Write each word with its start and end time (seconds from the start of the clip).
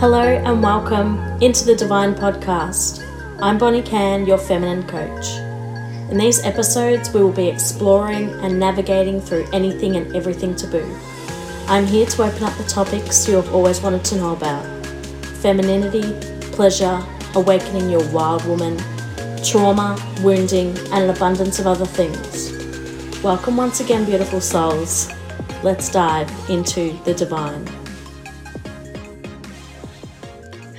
Hello 0.00 0.20
and 0.20 0.60
welcome 0.60 1.18
into 1.40 1.64
the 1.64 1.76
Divine 1.76 2.14
Podcast. 2.16 3.06
I'm 3.40 3.58
Bonnie 3.58 3.80
Can, 3.80 4.26
your 4.26 4.38
feminine 4.38 4.82
coach. 4.88 5.38
In 6.10 6.18
these 6.18 6.44
episodes, 6.44 7.14
we 7.14 7.22
will 7.22 7.32
be 7.32 7.46
exploring 7.46 8.28
and 8.42 8.58
navigating 8.58 9.20
through 9.20 9.46
anything 9.52 9.96
and 9.96 10.14
everything 10.14 10.56
taboo. 10.56 10.84
I'm 11.68 11.86
here 11.86 12.06
to 12.06 12.22
open 12.24 12.42
up 12.42 12.56
the 12.58 12.64
topics 12.64 13.28
you 13.28 13.36
have 13.36 13.54
always 13.54 13.80
wanted 13.80 14.04
to 14.06 14.16
know 14.16 14.32
about 14.32 14.64
femininity, 15.40 16.12
pleasure, 16.50 17.00
awakening 17.36 17.88
your 17.88 18.06
wild 18.10 18.44
woman, 18.46 18.76
trauma, 19.44 19.96
wounding, 20.22 20.76
and 20.90 21.04
an 21.04 21.10
abundance 21.10 21.60
of 21.60 21.68
other 21.68 21.86
things. 21.86 22.52
Welcome 23.22 23.56
once 23.56 23.78
again, 23.78 24.04
beautiful 24.04 24.40
souls. 24.40 25.08
Let's 25.62 25.88
dive 25.88 26.30
into 26.50 26.92
the 27.04 27.14
divine. 27.14 27.83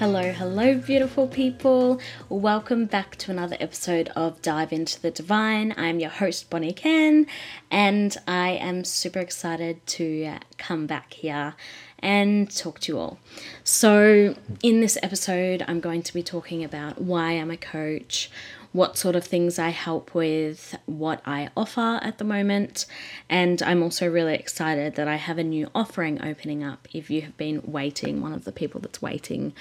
Hello, 0.05 0.31
hello, 0.31 0.75
beautiful 0.75 1.27
people. 1.27 1.99
Welcome 2.29 2.85
back 2.85 3.15
to 3.15 3.31
another 3.31 3.57
episode 3.59 4.09
of 4.09 4.39
Dive 4.43 4.71
into 4.71 5.01
the 5.01 5.09
Divine. 5.09 5.73
I'm 5.77 5.99
your 5.99 6.11
host, 6.11 6.47
Bonnie 6.51 6.73
Can, 6.73 7.25
and 7.71 8.15
I 8.27 8.49
am 8.51 8.83
super 8.83 9.17
excited 9.17 9.83
to 9.87 10.35
come 10.59 10.85
back 10.85 11.13
here 11.13 11.55
and 11.97 12.55
talk 12.55 12.81
to 12.81 12.91
you 12.91 12.99
all. 12.99 13.19
So, 13.63 14.35
in 14.61 14.79
this 14.79 14.95
episode, 15.01 15.65
I'm 15.67 15.79
going 15.79 16.03
to 16.03 16.13
be 16.13 16.21
talking 16.21 16.63
about 16.63 17.01
why 17.01 17.31
I'm 17.31 17.49
a 17.49 17.57
coach, 17.57 18.29
what 18.73 18.99
sort 18.99 19.15
of 19.15 19.23
things 19.25 19.57
I 19.57 19.69
help 19.69 20.13
with, 20.13 20.77
what 20.85 21.19
I 21.25 21.49
offer 21.57 21.99
at 22.03 22.19
the 22.19 22.25
moment, 22.25 22.85
and 23.27 23.59
I'm 23.63 23.81
also 23.81 24.07
really 24.07 24.35
excited 24.35 24.97
that 24.97 25.07
I 25.07 25.15
have 25.15 25.39
a 25.39 25.43
new 25.43 25.71
offering 25.73 26.23
opening 26.23 26.63
up. 26.63 26.87
If 26.93 27.09
you 27.09 27.21
have 27.21 27.37
been 27.37 27.63
waiting, 27.65 28.21
one 28.21 28.33
of 28.33 28.45
the 28.45 28.51
people 28.51 28.79
that's 28.81 29.01
waiting 29.01 29.53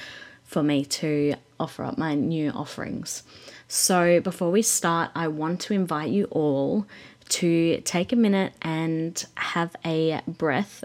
for 0.44 0.62
me 0.62 0.84
to 0.84 1.34
offer 1.58 1.84
up 1.84 1.98
my 1.98 2.14
new 2.14 2.50
offerings. 2.50 3.22
So, 3.68 4.20
before 4.20 4.50
we 4.50 4.62
start, 4.62 5.10
I 5.14 5.28
want 5.28 5.60
to 5.62 5.74
invite 5.74 6.10
you 6.10 6.26
all 6.26 6.86
to 7.30 7.80
take 7.80 8.12
a 8.12 8.16
minute 8.16 8.52
and 8.62 9.24
have 9.36 9.74
a 9.84 10.20
breath 10.26 10.84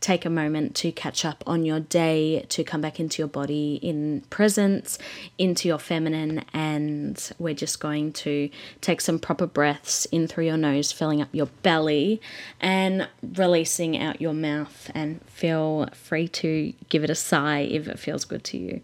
take 0.00 0.24
a 0.24 0.30
moment 0.30 0.74
to 0.74 0.90
catch 0.90 1.24
up 1.24 1.44
on 1.46 1.64
your 1.64 1.80
day, 1.80 2.44
to 2.48 2.64
come 2.64 2.80
back 2.80 2.98
into 2.98 3.20
your 3.20 3.28
body 3.28 3.78
in 3.82 4.22
presence, 4.30 4.98
into 5.36 5.68
your 5.68 5.78
feminine, 5.78 6.42
and 6.54 7.32
we're 7.38 7.54
just 7.54 7.80
going 7.80 8.12
to 8.12 8.48
take 8.80 9.00
some 9.00 9.18
proper 9.18 9.46
breaths 9.46 10.06
in 10.06 10.26
through 10.26 10.46
your 10.46 10.56
nose, 10.56 10.90
filling 10.90 11.20
up 11.20 11.28
your 11.32 11.46
belly 11.62 12.20
and 12.60 13.08
releasing 13.36 13.98
out 13.98 14.20
your 14.20 14.32
mouth. 14.32 14.90
And 14.94 15.20
feel 15.26 15.88
free 15.92 16.28
to 16.28 16.72
give 16.88 17.04
it 17.04 17.10
a 17.10 17.14
sigh 17.14 17.60
if 17.60 17.86
it 17.86 17.98
feels 17.98 18.24
good 18.24 18.42
to 18.44 18.58
you. 18.58 18.80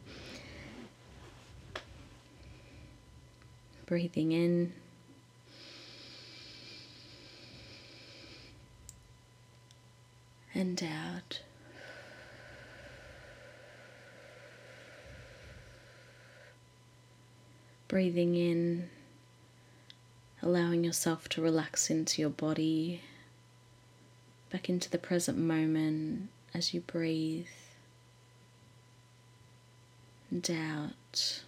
Breathing 3.87 4.33
in. 4.33 4.73
And 10.57 10.83
out. 10.83 11.41
Breathing 17.89 18.35
in, 18.35 18.89
allowing 20.43 20.83
yourself 20.83 21.29
to 21.31 21.43
relax 21.43 21.91
into 21.91 22.21
your 22.21 22.31
body, 22.31 23.03
back 24.51 24.69
into 24.69 24.91
the 24.91 24.99
present 24.99 25.39
moment 25.39 26.31
as 26.55 26.73
you 26.75 26.81
breathe 26.81 27.47
and 30.31 30.51
out. 30.51 31.43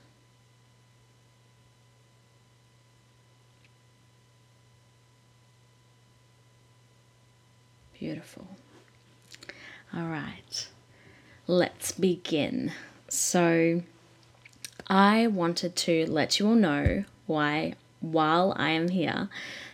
Beautiful. 7.98 8.46
All 9.94 10.06
right, 10.06 10.68
let's 11.46 11.92
begin. 11.92 12.72
So, 13.08 13.82
I 14.86 15.26
wanted 15.26 15.76
to 15.76 16.06
let 16.10 16.38
you 16.38 16.48
all 16.48 16.54
know 16.54 17.04
why, 17.26 17.74
while 18.00 18.54
I 18.56 18.70
am 18.70 18.88
here, 18.88 19.30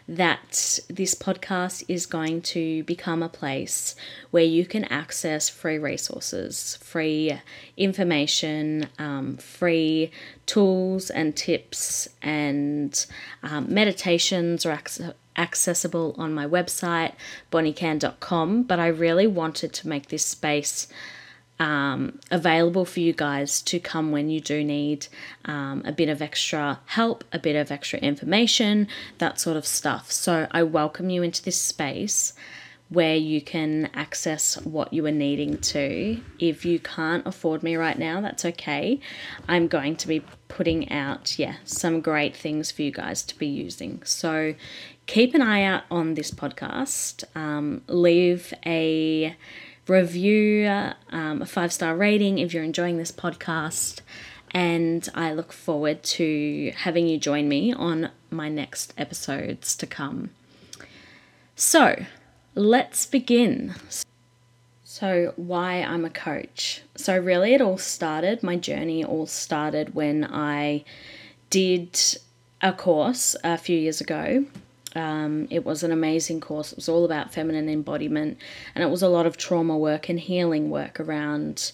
that 0.06 0.78
this 0.88 1.14
podcast 1.14 1.84
is 1.88 2.06
going 2.06 2.42
to 2.42 2.84
become 2.84 3.22
a 3.22 3.28
place 3.28 3.96
where 4.30 4.44
you 4.44 4.66
can 4.66 4.84
access 4.84 5.48
free 5.48 5.78
resources, 5.78 6.76
free 6.82 7.40
information, 7.76 8.88
um, 8.98 9.36
free 9.38 10.10
tools 10.46 11.10
and 11.10 11.34
tips, 11.34 12.08
and 12.22 13.06
um, 13.42 13.72
meditations 13.72 14.66
or 14.66 14.72
ac- 14.72 15.10
accessible 15.36 16.14
on 16.18 16.34
my 16.34 16.46
website, 16.46 17.12
bonniecan.com, 17.50 18.62
but 18.64 18.78
I 18.78 18.88
really 18.88 19.26
wanted 19.26 19.72
to 19.74 19.88
make 19.88 20.08
this 20.08 20.24
space 20.24 20.88
um, 21.58 22.18
available 22.30 22.84
for 22.84 23.00
you 23.00 23.12
guys 23.12 23.62
to 23.62 23.78
come 23.78 24.10
when 24.10 24.28
you 24.28 24.40
do 24.40 24.64
need 24.64 25.06
um, 25.44 25.82
a 25.84 25.92
bit 25.92 26.08
of 26.08 26.20
extra 26.20 26.80
help, 26.86 27.24
a 27.32 27.38
bit 27.38 27.56
of 27.56 27.70
extra 27.70 27.98
information, 28.00 28.88
that 29.18 29.38
sort 29.38 29.56
of 29.56 29.66
stuff. 29.66 30.10
So 30.10 30.48
I 30.50 30.62
welcome 30.64 31.10
you 31.10 31.22
into 31.22 31.42
this 31.42 31.60
space 31.60 32.32
where 32.90 33.16
you 33.16 33.40
can 33.40 33.90
access 33.94 34.56
what 34.62 34.92
you 34.92 35.04
are 35.06 35.10
needing 35.10 35.58
to. 35.58 36.20
If 36.38 36.64
you 36.64 36.78
can't 36.78 37.26
afford 37.26 37.62
me 37.62 37.76
right 37.76 37.98
now, 37.98 38.20
that's 38.20 38.44
okay. 38.44 39.00
I'm 39.48 39.68
going 39.68 39.96
to 39.96 40.08
be 40.08 40.22
putting 40.48 40.90
out, 40.92 41.38
yeah, 41.38 41.56
some 41.64 42.00
great 42.00 42.36
things 42.36 42.70
for 42.70 42.82
you 42.82 42.90
guys 42.90 43.22
to 43.24 43.38
be 43.38 43.46
using. 43.46 44.02
So 44.04 44.54
keep 45.06 45.34
an 45.34 45.42
eye 45.42 45.62
out 45.62 45.84
on 45.90 46.14
this 46.14 46.30
podcast. 46.30 47.24
Um, 47.36 47.82
leave 47.88 48.54
a 48.64 49.36
review, 49.86 50.66
um, 51.10 51.42
a 51.42 51.46
five 51.46 51.72
star 51.72 51.96
rating 51.96 52.38
if 52.38 52.54
you're 52.54 52.64
enjoying 52.64 52.96
this 52.96 53.12
podcast. 53.12 54.00
And 54.50 55.08
I 55.14 55.32
look 55.32 55.52
forward 55.52 56.02
to 56.04 56.72
having 56.76 57.08
you 57.08 57.18
join 57.18 57.48
me 57.48 57.72
on 57.72 58.10
my 58.30 58.48
next 58.48 58.94
episodes 58.96 59.74
to 59.76 59.86
come. 59.86 60.30
So, 61.56 62.04
let's 62.54 63.04
begin. 63.04 63.74
So, 64.84 65.32
why 65.34 65.82
I'm 65.82 66.04
a 66.04 66.10
coach. 66.10 66.82
So, 66.94 67.18
really, 67.18 67.54
it 67.54 67.60
all 67.60 67.78
started, 67.78 68.44
my 68.44 68.56
journey 68.56 69.04
all 69.04 69.26
started 69.26 69.94
when 69.94 70.24
I 70.24 70.84
did 71.50 71.98
a 72.62 72.72
course 72.72 73.34
a 73.42 73.58
few 73.58 73.76
years 73.76 74.00
ago 74.00 74.46
um, 74.94 75.46
it 75.50 75.64
was 75.64 75.82
an 75.82 75.92
amazing 75.92 76.40
course. 76.40 76.72
It 76.72 76.76
was 76.76 76.88
all 76.88 77.04
about 77.04 77.32
feminine 77.32 77.68
embodiment, 77.68 78.38
and 78.74 78.84
it 78.84 78.88
was 78.88 79.02
a 79.02 79.08
lot 79.08 79.26
of 79.26 79.36
trauma 79.36 79.76
work 79.76 80.08
and 80.08 80.20
healing 80.20 80.70
work 80.70 81.00
around, 81.00 81.72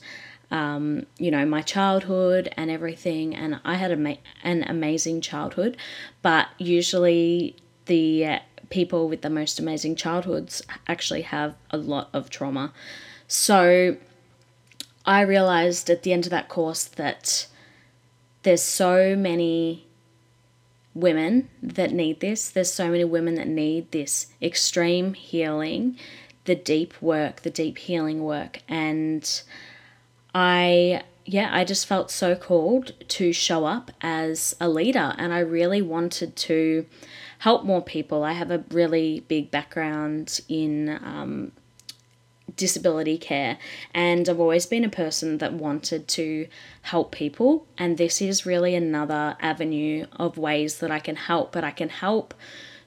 um, 0.50 1.06
you 1.19 1.30
know, 1.30 1.44
my 1.44 1.62
childhood 1.62 2.53
and 2.56 2.70
everything. 2.70 3.34
And 3.34 3.60
I 3.64 3.75
had 3.75 3.92
a, 3.92 4.19
an 4.42 4.64
amazing 4.64 5.20
childhood, 5.20 5.76
but 6.22 6.48
usually 6.59 7.56
the 7.86 8.41
people 8.70 9.09
with 9.09 9.22
the 9.22 9.30
most 9.30 9.59
amazing 9.59 9.97
childhoods 9.97 10.62
actually 10.86 11.22
have 11.22 11.54
a 11.70 11.76
lot 11.76 12.09
of 12.12 12.30
trauma. 12.30 12.72
So 13.26 13.97
I 15.04 15.20
realized 15.22 15.91
at 15.91 16.03
the 16.03 16.12
end 16.12 16.25
of 16.25 16.30
that 16.30 16.48
course 16.48 16.84
that 16.84 17.47
there's 18.42 18.62
so 18.62 19.16
many 19.16 19.86
women 20.95 21.49
that 21.62 21.93
need 21.93 22.21
this. 22.21 22.51
There's 22.51 22.73
so 22.73 22.91
many 22.91 23.05
women 23.05 23.34
that 23.37 23.49
need 23.49 23.91
this 23.91 24.28
extreme 24.43 25.15
healing, 25.15 25.97
the 26.45 26.55
deep 26.55 27.01
work, 27.01 27.43
the 27.43 27.51
deep 27.51 27.78
healing 27.78 28.23
work. 28.25 28.62
And 28.69 29.43
I, 30.34 31.03
yeah, 31.25 31.51
I 31.53 31.65
just 31.65 31.87
felt 31.87 32.10
so 32.10 32.34
called 32.34 32.92
to 33.09 33.33
show 33.33 33.65
up 33.65 33.91
as 34.01 34.57
a 34.60 34.69
leader. 34.69 35.15
And 35.16 35.33
I 35.33 35.41
really 35.41 35.83
wanted 35.83 36.37
to 36.37 36.87
help 37.39 37.65
more 37.65 37.83
people. 37.83 38.25
I 38.25 38.33
have 38.33 38.51
a 38.51 38.65
really 38.71 39.21
big 39.28 39.51
background 39.51 40.41
in 40.48 40.89
um, 40.89 41.53
disability 42.56 43.18
care. 43.18 43.58
And 43.94 44.28
I've 44.28 44.41
always 44.41 44.66
been 44.66 44.84
a 44.84 44.91
person 44.91 45.38
that 45.38 45.52
wanted 45.52 46.08
to 46.08 46.48
help 46.82 47.12
people. 47.12 47.66
And 47.78 47.98
this 47.98 48.20
is 48.20 48.47
really 48.47 48.74
another 48.74 49.36
avenue 49.41 50.06
of 50.16 50.38
ways 50.38 50.78
that 50.78 50.91
I 50.91 51.00
can 51.00 51.16
help, 51.16 51.52
but 51.52 51.64
I 51.64 51.70
can 51.70 51.88
help 51.88 52.34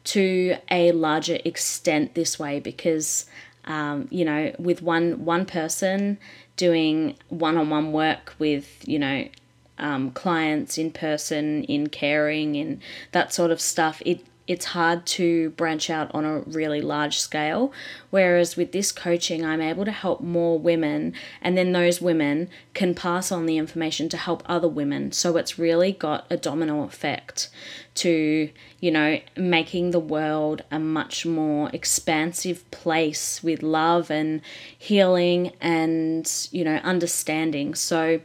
to 0.05 0.57
a 0.69 0.91
larger 0.91 1.39
extent 1.45 2.15
this 2.15 2.37
way 2.39 2.59
because. 2.59 3.25
Um, 3.65 4.09
you 4.11 4.25
know, 4.25 4.53
with 4.59 4.81
one 4.81 5.23
one 5.23 5.45
person 5.45 6.17
doing 6.57 7.15
one-on-one 7.29 7.93
work 7.93 8.35
with 8.37 8.85
you 8.85 8.99
know 8.99 9.29
um, 9.77 10.11
clients 10.11 10.77
in 10.77 10.91
person, 10.91 11.63
in 11.63 11.87
caring, 11.87 12.55
in 12.55 12.81
that 13.11 13.33
sort 13.33 13.51
of 13.51 13.59
stuff, 13.59 14.01
it 14.05 14.23
it's 14.45 14.65
hard 14.65 15.05
to 15.05 15.51
branch 15.51 15.89
out 15.89 16.13
on 16.13 16.25
a 16.25 16.39
really 16.39 16.81
large 16.81 17.17
scale. 17.17 17.71
Whereas 18.09 18.57
with 18.57 18.73
this 18.73 18.91
coaching, 18.91 19.45
I'm 19.45 19.61
able 19.61 19.85
to 19.85 19.91
help 19.91 20.21
more 20.21 20.59
women, 20.59 21.13
and 21.41 21.57
then 21.57 21.71
those 21.71 22.01
women 22.01 22.49
can 22.73 22.93
pass 22.93 23.31
on 23.31 23.45
the 23.45 23.57
information 23.57 24.09
to 24.09 24.17
help 24.17 24.43
other 24.45 24.67
women. 24.67 25.13
So 25.13 25.37
it's 25.37 25.57
really 25.57 25.93
got 25.93 26.25
a 26.29 26.35
domino 26.35 26.83
effect 26.83 27.49
to, 27.95 28.49
you 28.79 28.91
know, 28.91 29.19
making 29.37 29.91
the 29.91 29.99
world 29.99 30.63
a 30.71 30.79
much 30.79 31.25
more 31.25 31.69
expansive 31.71 32.69
place 32.71 33.41
with 33.43 33.63
love 33.63 34.11
and 34.11 34.41
healing 34.77 35.53
and, 35.61 36.29
you 36.51 36.65
know, 36.65 36.77
understanding. 36.77 37.75
So, 37.75 38.19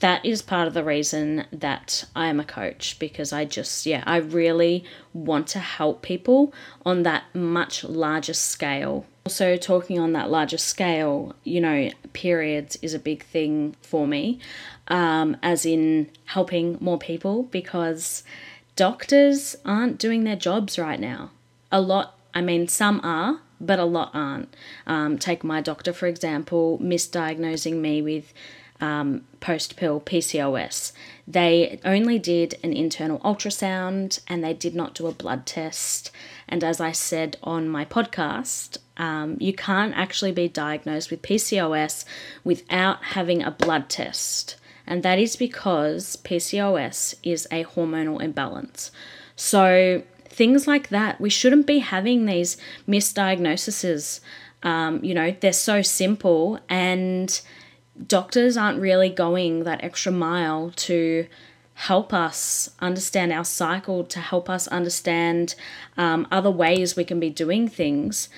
that 0.00 0.24
is 0.24 0.42
part 0.42 0.66
of 0.66 0.74
the 0.74 0.84
reason 0.84 1.44
that 1.52 2.04
I 2.16 2.26
am 2.26 2.40
a 2.40 2.44
coach 2.44 2.98
because 2.98 3.32
I 3.32 3.44
just, 3.44 3.84
yeah, 3.86 4.02
I 4.06 4.16
really 4.16 4.84
want 5.12 5.46
to 5.48 5.58
help 5.58 6.02
people 6.02 6.52
on 6.84 7.02
that 7.04 7.24
much 7.34 7.84
larger 7.84 8.34
scale. 8.34 9.06
Also, 9.26 9.56
talking 9.56 9.98
on 9.98 10.12
that 10.14 10.30
larger 10.30 10.56
scale, 10.56 11.34
you 11.44 11.60
know, 11.60 11.90
periods 12.14 12.78
is 12.80 12.94
a 12.94 12.98
big 12.98 13.22
thing 13.24 13.76
for 13.82 14.06
me, 14.06 14.40
um, 14.88 15.36
as 15.42 15.66
in 15.66 16.10
helping 16.24 16.78
more 16.80 16.98
people 16.98 17.44
because 17.44 18.24
doctors 18.76 19.54
aren't 19.66 19.98
doing 19.98 20.24
their 20.24 20.36
jobs 20.36 20.78
right 20.78 20.98
now. 20.98 21.30
A 21.70 21.80
lot, 21.80 22.18
I 22.32 22.40
mean, 22.40 22.66
some 22.68 23.00
are, 23.04 23.40
but 23.60 23.78
a 23.78 23.84
lot 23.84 24.10
aren't. 24.14 24.56
Um, 24.86 25.18
take 25.18 25.44
my 25.44 25.60
doctor, 25.60 25.92
for 25.92 26.06
example, 26.06 26.78
misdiagnosing 26.82 27.76
me 27.76 28.00
with 28.00 28.32
um, 28.80 29.22
post 29.40 29.76
pill 29.76 30.00
PCOS. 30.00 30.92
They 31.26 31.78
only 31.84 32.18
did 32.18 32.54
an 32.62 32.72
internal 32.72 33.20
ultrasound 33.20 34.20
and 34.26 34.42
they 34.42 34.54
did 34.54 34.74
not 34.74 34.94
do 34.94 35.06
a 35.06 35.12
blood 35.12 35.46
test. 35.46 36.10
And 36.48 36.64
as 36.64 36.80
I 36.80 36.92
said 36.92 37.36
on 37.42 37.68
my 37.68 37.84
podcast, 37.84 38.78
um, 38.96 39.36
you 39.40 39.52
can't 39.52 39.94
actually 39.96 40.32
be 40.32 40.48
diagnosed 40.48 41.10
with 41.10 41.22
PCOS 41.22 42.04
without 42.44 43.02
having 43.02 43.42
a 43.42 43.50
blood 43.50 43.88
test. 43.88 44.56
And 44.86 45.02
that 45.04 45.18
is 45.18 45.36
because 45.36 46.16
PCOS 46.24 47.14
is 47.22 47.46
a 47.50 47.64
hormonal 47.64 48.20
imbalance. 48.20 48.90
So, 49.36 50.02
things 50.24 50.66
like 50.66 50.88
that, 50.88 51.20
we 51.20 51.30
shouldn't 51.30 51.66
be 51.66 51.78
having 51.78 52.26
these 52.26 52.56
misdiagnoses. 52.88 54.20
Um, 54.62 55.02
you 55.04 55.14
know, 55.14 55.34
they're 55.40 55.52
so 55.52 55.80
simple 55.80 56.58
and 56.68 57.40
doctors 58.06 58.56
aren't 58.56 58.80
really 58.80 59.08
going 59.08 59.64
that 59.64 59.82
extra 59.82 60.12
mile 60.12 60.72
to 60.76 61.26
help 61.74 62.12
us 62.12 62.70
understand 62.80 63.32
our 63.32 63.44
cycle, 63.44 64.04
to 64.04 64.20
help 64.20 64.50
us 64.50 64.68
understand 64.68 65.54
um, 65.96 66.26
other 66.30 66.50
ways 66.50 66.96
we 66.96 67.04
can 67.04 67.18
be 67.18 67.30
doing 67.30 67.68
things. 67.68 68.28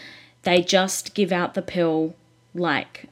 They 0.43 0.62
just 0.62 1.14
give 1.14 1.32
out 1.32 1.55
the 1.55 1.62
pill 1.62 2.14
like 2.55 3.09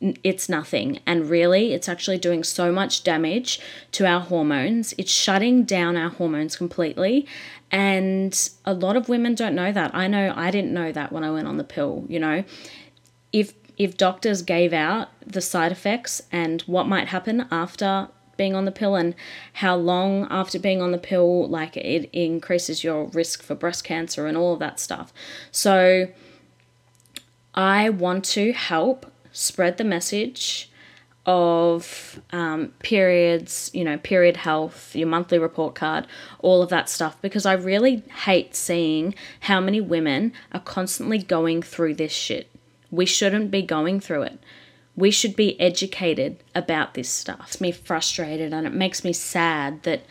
it's 0.00 0.48
nothing. 0.48 1.00
And 1.06 1.28
really, 1.28 1.72
it's 1.72 1.88
actually 1.88 2.18
doing 2.18 2.42
so 2.42 2.72
much 2.72 3.04
damage 3.04 3.60
to 3.92 4.06
our 4.06 4.20
hormones. 4.20 4.94
It's 4.96 5.12
shutting 5.12 5.64
down 5.64 5.96
our 5.96 6.10
hormones 6.10 6.56
completely. 6.56 7.26
And 7.70 8.50
a 8.64 8.72
lot 8.72 8.96
of 8.96 9.08
women 9.08 9.34
don't 9.34 9.54
know 9.54 9.72
that. 9.72 9.94
I 9.94 10.08
know 10.08 10.32
I 10.34 10.50
didn't 10.50 10.72
know 10.72 10.90
that 10.92 11.12
when 11.12 11.22
I 11.22 11.30
went 11.30 11.46
on 11.46 11.58
the 11.58 11.64
pill, 11.64 12.04
you 12.08 12.18
know. 12.18 12.44
If 13.32 13.54
if 13.80 13.96
doctors 13.96 14.42
gave 14.42 14.74
out 14.74 15.08
the 15.26 15.40
side 15.40 15.72
effects 15.72 16.20
and 16.30 16.60
what 16.66 16.86
might 16.86 17.08
happen 17.08 17.46
after 17.50 18.08
being 18.36 18.54
on 18.54 18.66
the 18.66 18.70
pill 18.70 18.94
and 18.94 19.14
how 19.54 19.74
long 19.74 20.26
after 20.28 20.58
being 20.58 20.82
on 20.82 20.92
the 20.92 20.98
pill 20.98 21.48
like 21.48 21.78
it 21.78 22.10
increases 22.12 22.84
your 22.84 23.04
risk 23.06 23.42
for 23.42 23.54
breast 23.54 23.82
cancer 23.82 24.26
and 24.26 24.36
all 24.36 24.52
of 24.52 24.58
that 24.58 24.78
stuff. 24.78 25.14
So 25.50 26.08
I 27.54 27.88
want 27.88 28.26
to 28.26 28.52
help 28.52 29.10
spread 29.32 29.78
the 29.78 29.84
message 29.84 30.70
of 31.24 32.20
um, 32.32 32.74
periods, 32.80 33.70
you 33.72 33.84
know, 33.84 33.96
period 33.96 34.36
health, 34.36 34.94
your 34.94 35.08
monthly 35.08 35.38
report 35.38 35.74
card, 35.74 36.06
all 36.40 36.60
of 36.60 36.68
that 36.68 36.90
stuff, 36.90 37.16
because 37.22 37.46
I 37.46 37.54
really 37.54 38.02
hate 38.24 38.54
seeing 38.54 39.14
how 39.40 39.58
many 39.58 39.80
women 39.80 40.34
are 40.52 40.60
constantly 40.60 41.16
going 41.16 41.62
through 41.62 41.94
this 41.94 42.12
shit. 42.12 42.50
We 42.90 43.06
shouldn't 43.06 43.50
be 43.50 43.62
going 43.62 44.00
through 44.00 44.22
it. 44.22 44.38
We 44.96 45.10
should 45.10 45.36
be 45.36 45.58
educated 45.60 46.42
about 46.54 46.94
this 46.94 47.08
stuff. 47.08 47.44
It's 47.48 47.60
me 47.60 47.72
frustrated 47.72 48.52
and 48.52 48.66
it 48.66 48.74
makes 48.74 49.04
me 49.04 49.12
sad 49.12 49.82
that 49.84 50.02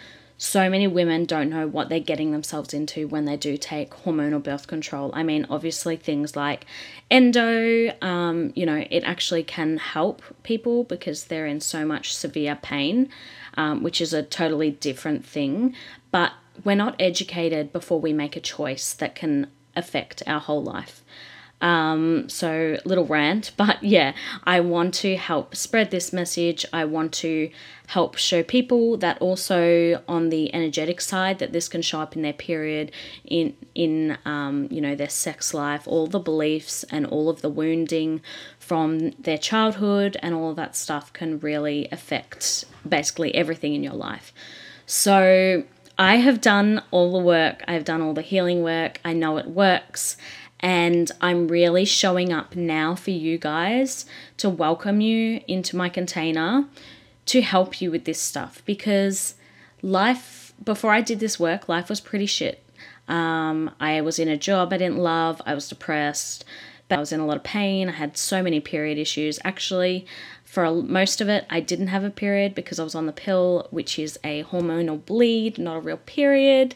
so 0.42 0.70
many 0.70 0.88
women 0.88 1.26
don't 1.26 1.50
know 1.50 1.68
what 1.68 1.90
they're 1.90 2.00
getting 2.00 2.32
themselves 2.32 2.74
into 2.74 3.10
when 3.10 3.26
they 3.26 3.36
do 3.36 3.58
take 3.58 3.90
hormonal 3.90 4.42
birth 4.42 4.68
control. 4.68 5.12
I 5.14 5.22
mean, 5.22 5.46
obviously, 5.50 5.98
things 5.98 6.34
like 6.34 6.66
endo, 7.12 7.94
um, 8.02 8.54
you 8.56 8.66
know, 8.66 8.86
it 8.90 9.04
actually 9.04 9.44
can 9.44 9.76
help 9.76 10.22
people 10.44 10.86
because 10.86 11.26
they're 11.26 11.46
in 11.46 11.60
so 11.60 11.86
much 11.86 12.16
severe 12.16 12.58
pain, 12.62 13.10
um, 13.58 13.84
which 13.84 14.00
is 14.00 14.14
a 14.14 14.24
totally 14.24 14.72
different 14.72 15.26
thing. 15.26 15.76
But 16.10 16.32
we're 16.64 16.76
not 16.76 16.96
educated 17.00 17.74
before 17.74 18.00
we 18.00 18.14
make 18.14 18.38
a 18.38 18.42
choice 18.42 18.94
that 18.94 19.16
can 19.16 19.52
affect 19.76 20.24
our 20.26 20.40
whole 20.40 20.64
life. 20.64 21.04
Um, 21.62 22.30
so, 22.30 22.78
little 22.86 23.06
rant, 23.06 23.52
but 23.58 23.84
yeah, 23.84 24.14
I 24.44 24.60
want 24.62 24.94
to 24.96 25.16
help 25.18 25.56
spread 25.56 25.92
this 25.92 26.14
message. 26.14 26.66
I 26.72 26.86
want 26.86 27.14
to 27.16 27.50
help 27.88 28.18
show 28.18 28.44
people 28.44 28.98
that 28.98 29.18
also 29.20 30.02
on 30.08 30.30
the 30.30 30.54
energetic 30.54 31.02
side 31.02 31.40
that 31.40 31.52
this 31.52 31.68
can 31.68 31.82
show 31.82 32.00
up 32.00 32.16
in 32.16 32.22
their 32.22 32.34
period, 32.34 32.92
in 33.26 33.56
in 33.76 34.18
um, 34.26 34.68
you 34.72 34.80
know 34.80 34.96
their 34.96 35.10
sex 35.10 35.54
life, 35.54 35.88
all 35.88 36.08
the 36.08 36.20
beliefs 36.20 36.86
and 36.92 37.06
all 37.06 37.30
of 37.30 37.42
the 37.42 37.50
wounding 37.50 38.22
from 38.60 39.12
their 39.12 39.38
childhood 39.38 40.16
and 40.22 40.36
all 40.36 40.52
of 40.52 40.56
that 40.56 40.76
stuff 40.76 41.12
can 41.12 41.40
really 41.40 41.88
affect 41.92 42.66
basically 42.88 43.34
everything 43.36 43.74
in 43.74 43.84
your 43.84 43.94
life. 43.94 44.32
So 44.86 45.64
I 45.98 46.16
have 46.18 46.40
done 46.40 46.82
all 46.92 47.12
the 47.12 47.20
work. 47.20 47.64
I've 47.68 47.84
done 47.84 48.02
all 48.02 48.14
the 48.14 48.22
healing 48.22 48.64
work. 48.64 49.02
I 49.04 49.14
know 49.14 49.38
it 49.38 49.48
works 49.48 50.16
and 50.60 51.12
I'm 51.22 51.48
really 51.48 51.86
showing 51.86 52.34
up 52.34 52.56
now 52.56 52.96
for 52.96 53.12
you 53.12 53.38
guys 53.38 54.06
to 54.38 54.50
welcome 54.50 55.02
you 55.02 55.42
into 55.48 55.76
my 55.76 55.90
container 55.90 56.66
to 57.28 57.42
help 57.42 57.82
you 57.82 57.92
with 57.92 58.06
this 58.06 58.20
stuff 58.20 58.62
because 58.66 59.36
life, 59.82 60.54
before 60.64 60.92
I 60.92 61.02
did 61.02 61.20
this 61.20 61.40
work, 61.40 61.70
life 61.70 61.90
was 61.90 62.02
pretty 62.02 62.26
shit. 62.26 62.64
Um, 63.08 63.72
I 63.80 64.02
was 64.02 64.20
in 64.20 64.28
a 64.28 64.38
job 64.38 64.74
I 64.74 64.78
didn't 64.78 64.98
love, 64.98 65.42
I 65.46 65.54
was 65.54 65.70
depressed, 65.70 66.44
but 66.88 66.98
I 66.98 67.00
was 67.00 67.12
in 67.12 67.20
a 67.20 67.26
lot 67.26 67.38
of 67.38 67.44
pain. 67.44 67.88
I 67.88 67.94
had 67.94 68.18
so 68.18 68.44
many 68.44 68.60
period 68.60 68.98
issues. 68.98 69.40
Actually, 69.44 70.06
for 70.44 70.72
most 70.74 71.22
of 71.22 71.30
it, 71.30 71.46
I 71.50 71.60
didn't 71.60 71.88
have 71.88 72.04
a 72.04 72.10
period 72.10 72.56
because 72.56 72.80
I 72.80 72.84
was 72.84 72.96
on 72.96 73.06
the 73.06 73.14
pill, 73.14 73.68
which 73.70 74.00
is 74.00 74.20
a 74.24 74.44
hormonal 74.46 75.06
bleed, 75.06 75.58
not 75.60 75.78
a 75.78 75.82
real 75.82 75.98
period. 75.98 76.76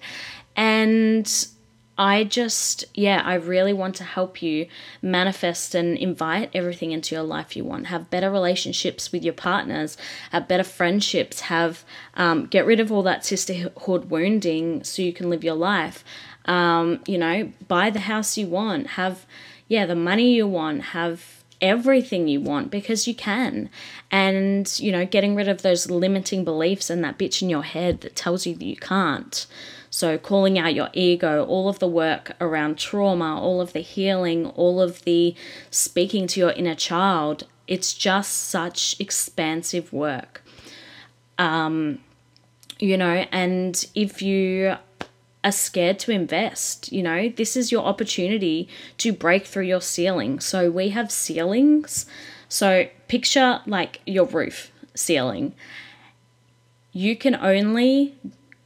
And 0.56 1.48
I 1.98 2.24
just, 2.24 2.86
yeah, 2.96 3.22
I 3.24 3.36
really 3.36 3.74
want 3.74 3.96
to 3.96 4.04
help 4.04 4.42
you 4.42 4.68
manifest 5.02 5.76
and 5.76 5.96
invite 5.96 6.50
everything 6.54 6.92
into 6.92 7.14
your 7.14 7.24
life 7.24 7.56
you 7.56 7.64
want. 7.64 7.88
Have 7.88 8.10
better 8.10 8.32
relationships 8.32 9.12
with 9.12 9.24
your 9.24 9.34
partners, 9.34 9.96
have 10.32 10.48
better 10.48 10.64
friendships, 10.64 11.42
have, 11.42 11.84
um, 12.16 12.48
get 12.48 12.66
rid 12.66 12.80
of 12.80 12.92
all 12.92 13.04
that 13.04 13.24
sisterhood 13.26 14.10
wounding 14.10 14.84
so 14.84 15.04
you 15.04 15.14
can 15.14 15.30
live 15.30 15.44
your 15.44 15.56
life. 15.56 16.04
Um, 16.46 17.02
you 17.06 17.18
know, 17.18 17.52
buy 17.68 17.92
the 17.92 18.02
house 18.02 18.38
you 18.38 18.48
want, 18.48 18.88
have, 18.88 19.26
yeah, 19.68 19.86
the 19.86 19.96
money 19.96 20.34
you 20.34 20.48
want, 20.48 20.82
have 20.82 21.44
everything 21.62 22.28
you 22.28 22.42
want 22.42 22.72
because 22.72 23.08
you 23.08 23.16
can. 23.16 23.70
And, 24.12 24.80
you 24.80 24.92
know, 24.92 25.06
getting 25.06 25.36
rid 25.36 25.48
of 25.48 25.62
those 25.62 25.90
limiting 25.90 26.44
beliefs 26.44 26.90
and 26.90 27.04
that 27.04 27.18
bitch 27.18 27.42
in 27.42 27.50
your 27.50 27.64
head 27.64 28.02
that 28.02 28.16
tells 28.16 28.46
you 28.46 28.56
that 28.56 28.66
you 28.66 28.76
can't. 28.76 29.46
So, 29.94 30.18
calling 30.18 30.58
out 30.58 30.74
your 30.74 30.90
ego, 30.94 31.46
all 31.46 31.70
of 31.70 31.78
the 31.78 31.88
work 31.88 32.32
around 32.42 32.80
trauma, 32.80 33.40
all 33.40 33.62
of 33.62 33.74
the 33.74 33.82
healing, 33.82 34.48
all 34.48 34.82
of 34.82 35.04
the 35.04 35.36
speaking 35.70 36.26
to 36.30 36.40
your 36.40 36.50
inner 36.50 36.74
child, 36.74 37.44
it's 37.68 37.94
just 37.94 38.34
such 38.50 39.00
expansive 39.00 39.94
work. 39.94 40.44
Um, 41.38 42.00
you 42.80 42.98
know, 42.98 43.28
and 43.32 43.86
if 43.94 44.20
you 44.24 44.78
are 45.44 45.52
scared 45.52 46.00
to 46.00 46.12
invest, 46.12 46.92
you 46.92 47.04
know, 47.04 47.30
this 47.30 47.56
is 47.56 47.72
your 47.72 47.84
opportunity 47.84 48.68
to 48.98 49.14
break 49.14 49.46
through 49.46 49.66
your 49.66 49.82
ceiling. 49.82 50.40
So, 50.40 50.72
we 50.72 50.90
have 50.90 51.12
ceilings. 51.12 52.08
So, 52.50 52.88
picture 53.08 53.62
like 53.68 54.02
your 54.08 54.26
roof 54.26 54.72
ceiling. 54.96 55.54
You 56.94 57.16
can 57.16 57.36
only 57.36 58.16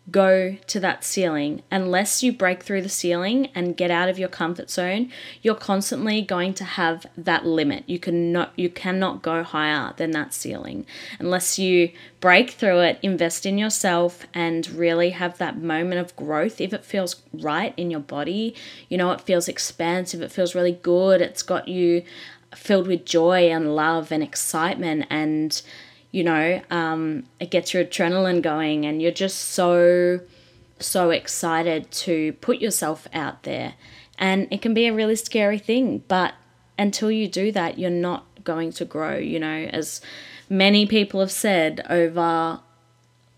go 0.10 0.56
to 0.68 0.80
that 0.80 1.04
ceiling. 1.04 1.62
Unless 1.70 2.24
you 2.24 2.32
break 2.32 2.64
through 2.64 2.82
the 2.82 2.90
ceiling 2.90 3.50
and 3.54 3.76
get 3.76 3.92
out 3.92 4.08
of 4.08 4.18
your 4.18 4.30
comfort 4.30 4.70
zone, 4.70 5.12
you're 5.42 5.56
constantly 5.56 6.22
going 6.22 6.54
to 6.56 6.64
have 6.64 7.06
that 7.18 7.46
limit. 7.46 7.84
You 7.88 8.00
cannot 8.00 8.54
you 8.56 8.70
cannot 8.70 9.22
go 9.22 9.44
higher 9.44 9.94
than 9.98 10.12
that 10.12 10.34
ceiling 10.34 10.86
unless 11.20 11.60
you 11.60 11.92
break 12.20 12.52
through 12.52 12.80
it, 12.80 13.00
invest 13.02 13.46
in 13.46 13.58
yourself 13.58 14.26
and 14.34 14.70
really 14.70 15.12
have 15.12 15.38
that 15.38 15.62
moment 15.62 16.00
of 16.00 16.16
growth 16.16 16.62
if 16.62 16.74
it 16.74 16.86
feels 16.86 17.22
right 17.34 17.74
in 17.78 17.92
your 17.92 18.00
body. 18.00 18.56
You 18.90 18.98
know, 18.98 19.12
it 19.12 19.22
feels 19.22 19.48
expansive, 19.48 20.22
it 20.22 20.32
feels 20.32 20.56
really 20.56 20.72
good. 20.72 21.22
It's 21.22 21.44
got 21.44 21.68
you 21.68 22.04
filled 22.56 22.88
with 22.88 23.06
joy 23.06 23.50
and 23.50 23.76
love 23.76 24.12
and 24.12 24.24
excitement 24.24 25.06
and 25.10 25.62
you 26.18 26.24
know, 26.24 26.60
um, 26.72 27.24
it 27.40 27.52
gets 27.52 27.76
your 27.76 27.86
adrenaline 27.86 28.42
going 28.42 28.88
and 28.88 29.04
you're 29.04 29.12
just 29.12 29.38
so, 29.38 30.20
so 30.80 31.12
excited 31.12 31.92
to 31.92 32.34
put 32.42 32.58
yourself 32.58 33.08
out 33.14 33.44
there. 33.44 33.76
And 34.18 34.48
it 34.50 34.64
can 34.64 34.74
be 34.74 34.88
a 34.88 34.94
really 34.94 35.16
scary 35.16 35.60
thing, 35.60 36.04
but 36.08 36.34
until 36.76 37.12
you 37.12 37.28
do 37.28 37.52
that, 37.52 37.78
you're 37.78 37.92
not 37.92 38.26
going 38.44 38.72
to 38.72 38.84
grow, 38.84 39.16
you 39.16 39.40
know, 39.40 39.70
as 39.72 40.02
many 40.50 40.88
people 40.88 41.20
have 41.20 41.32
said 41.32 41.86
over 41.88 42.62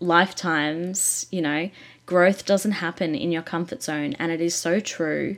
lifetimes, 0.00 1.26
you 1.30 1.42
know, 1.42 1.68
growth 2.06 2.46
doesn't 2.46 2.72
happen 2.72 3.14
in 3.14 3.30
your 3.30 3.42
comfort 3.42 3.82
zone. 3.82 4.14
And 4.18 4.32
it 4.32 4.40
is 4.40 4.54
so 4.54 4.80
true. 4.80 5.36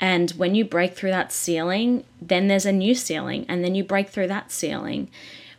And 0.00 0.30
when 0.30 0.54
you 0.54 0.64
break 0.64 0.94
through 0.94 1.10
that 1.10 1.30
ceiling, 1.30 2.04
then 2.22 2.48
there's 2.48 2.64
a 2.64 2.72
new 2.72 2.94
ceiling, 2.94 3.44
and 3.50 3.62
then 3.62 3.74
you 3.74 3.84
break 3.84 4.08
through 4.08 4.28
that 4.28 4.50
ceiling 4.50 5.10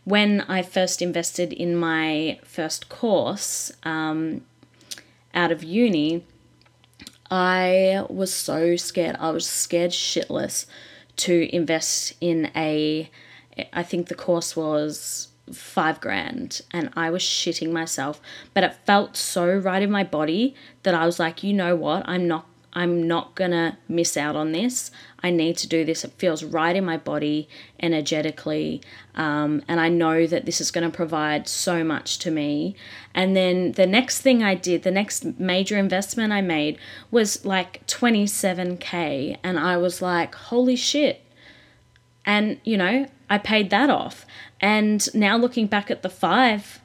when 0.03 0.41
I 0.41 0.62
first 0.62 1.01
invested 1.01 1.53
in 1.53 1.75
my 1.75 2.39
first 2.43 2.89
course 2.89 3.72
um, 3.84 4.41
out 5.34 5.51
of 5.51 5.63
uni, 5.63 6.25
I 7.29 8.05
was 8.10 8.34
so 8.34 8.75
scared. 8.75 9.15
I 9.20 9.29
was 9.29 9.46
scared 9.46 9.91
shitless 9.91 10.65
to 11.17 11.55
invest 11.55 12.13
in 12.20 12.51
a. 12.55 13.10
I 13.74 13.84
think 13.84 14.08
the 14.08 14.15
course 14.15 14.55
was 14.55 15.27
five 15.51 16.00
grand 16.00 16.62
and 16.72 16.89
I 16.96 17.10
was 17.10 17.22
shitting 17.22 17.72
myself. 17.72 18.22
But 18.53 18.63
it 18.63 18.75
felt 18.86 19.17
so 19.17 19.53
right 19.53 19.81
in 19.81 19.91
my 19.91 20.03
body 20.03 20.55
that 20.84 20.93
I 20.93 21.05
was 21.05 21.20
like, 21.20 21.43
you 21.43 21.53
know 21.53 21.75
what? 21.75 22.03
I'm 22.08 22.27
not 22.27 22.46
I'm 22.74 23.06
not 23.08 23.36
gonna 23.36 23.78
miss 23.88 24.16
out 24.16 24.36
on 24.36 24.51
this. 24.51 24.92
I 25.22 25.30
need 25.30 25.58
to 25.58 25.68
do 25.68 25.84
this. 25.84 26.04
It 26.04 26.13
feels 26.18 26.44
right 26.44 26.75
in 26.75 26.86
my 26.86 26.98
body 26.98 27.50
energetically. 27.80 28.82
Um, 29.16 29.62
and 29.68 29.80
I 29.80 29.90
know 29.90 30.25
that 30.25 30.46
this 30.46 30.62
is 30.62 30.72
to 30.90 30.96
provide 30.96 31.48
so 31.48 31.84
much 31.84 32.18
to 32.20 32.32
me. 32.32 32.75
And 33.13 33.36
then 33.36 33.74
the 33.74 33.86
next 33.86 34.22
thing 34.22 34.42
I 34.42 34.56
did, 34.56 34.84
the 34.84 34.92
next 34.92 35.40
major 35.40 35.78
investment 35.78 36.32
I 36.32 36.42
made 36.42 36.78
was 37.12 37.46
like 37.46 37.86
27K. 37.88 39.38
And 39.44 39.60
I 39.60 39.78
was 39.78 40.01
like, 40.01 40.34
holy 40.34 40.75
shit. 40.75 41.24
And, 42.25 42.60
you 42.63 42.78
know, 42.78 43.08
I 43.30 43.38
paid 43.38 43.70
that 43.72 43.90
off. 43.90 44.25
And 44.60 45.13
now 45.16 45.38
looking 45.38 45.68
back 45.68 45.92
at 45.92 46.04
the 46.04 46.10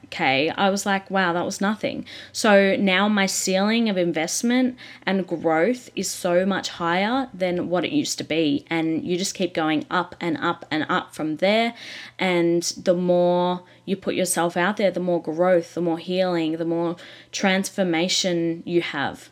5K, 0.09 0.53
I 0.57 0.69
was 0.69 0.85
like, 0.85 1.09
wow, 1.09 1.33
that 1.33 1.45
was 1.45 1.61
nothing. 1.61 2.05
So 2.31 2.75
now 2.75 3.07
my 3.07 3.25
ceiling 3.25 3.89
of 3.89 3.97
investment 3.97 4.77
and 5.05 5.27
growth 5.27 5.89
is 5.95 6.09
so 6.09 6.45
much 6.45 6.69
higher 6.69 7.29
than 7.33 7.69
what 7.69 7.85
it 7.85 7.91
used 7.91 8.17
to 8.19 8.23
be. 8.23 8.65
And 8.69 9.03
you 9.05 9.17
just 9.17 9.35
keep 9.35 9.53
going 9.53 9.85
up 9.89 10.15
and 10.19 10.37
up 10.37 10.65
and 10.71 10.85
up 10.89 11.13
from 11.13 11.37
there. 11.37 11.73
And 12.19 12.63
the 12.63 12.93
more 12.93 13.63
you 13.85 13.95
put 13.95 14.15
yourself 14.15 14.57
out 14.57 14.77
there, 14.77 14.91
the 14.91 14.99
more 14.99 15.21
growth, 15.21 15.73
the 15.73 15.81
more 15.81 15.99
healing, 15.99 16.57
the 16.57 16.65
more 16.65 16.95
transformation 17.31 18.63
you 18.65 18.81
have. 18.81 19.29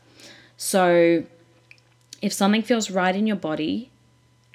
So 0.57 1.25
if 2.21 2.33
something 2.33 2.61
feels 2.61 2.89
right 2.89 3.15
in 3.15 3.27
your 3.27 3.35
body, 3.35 3.91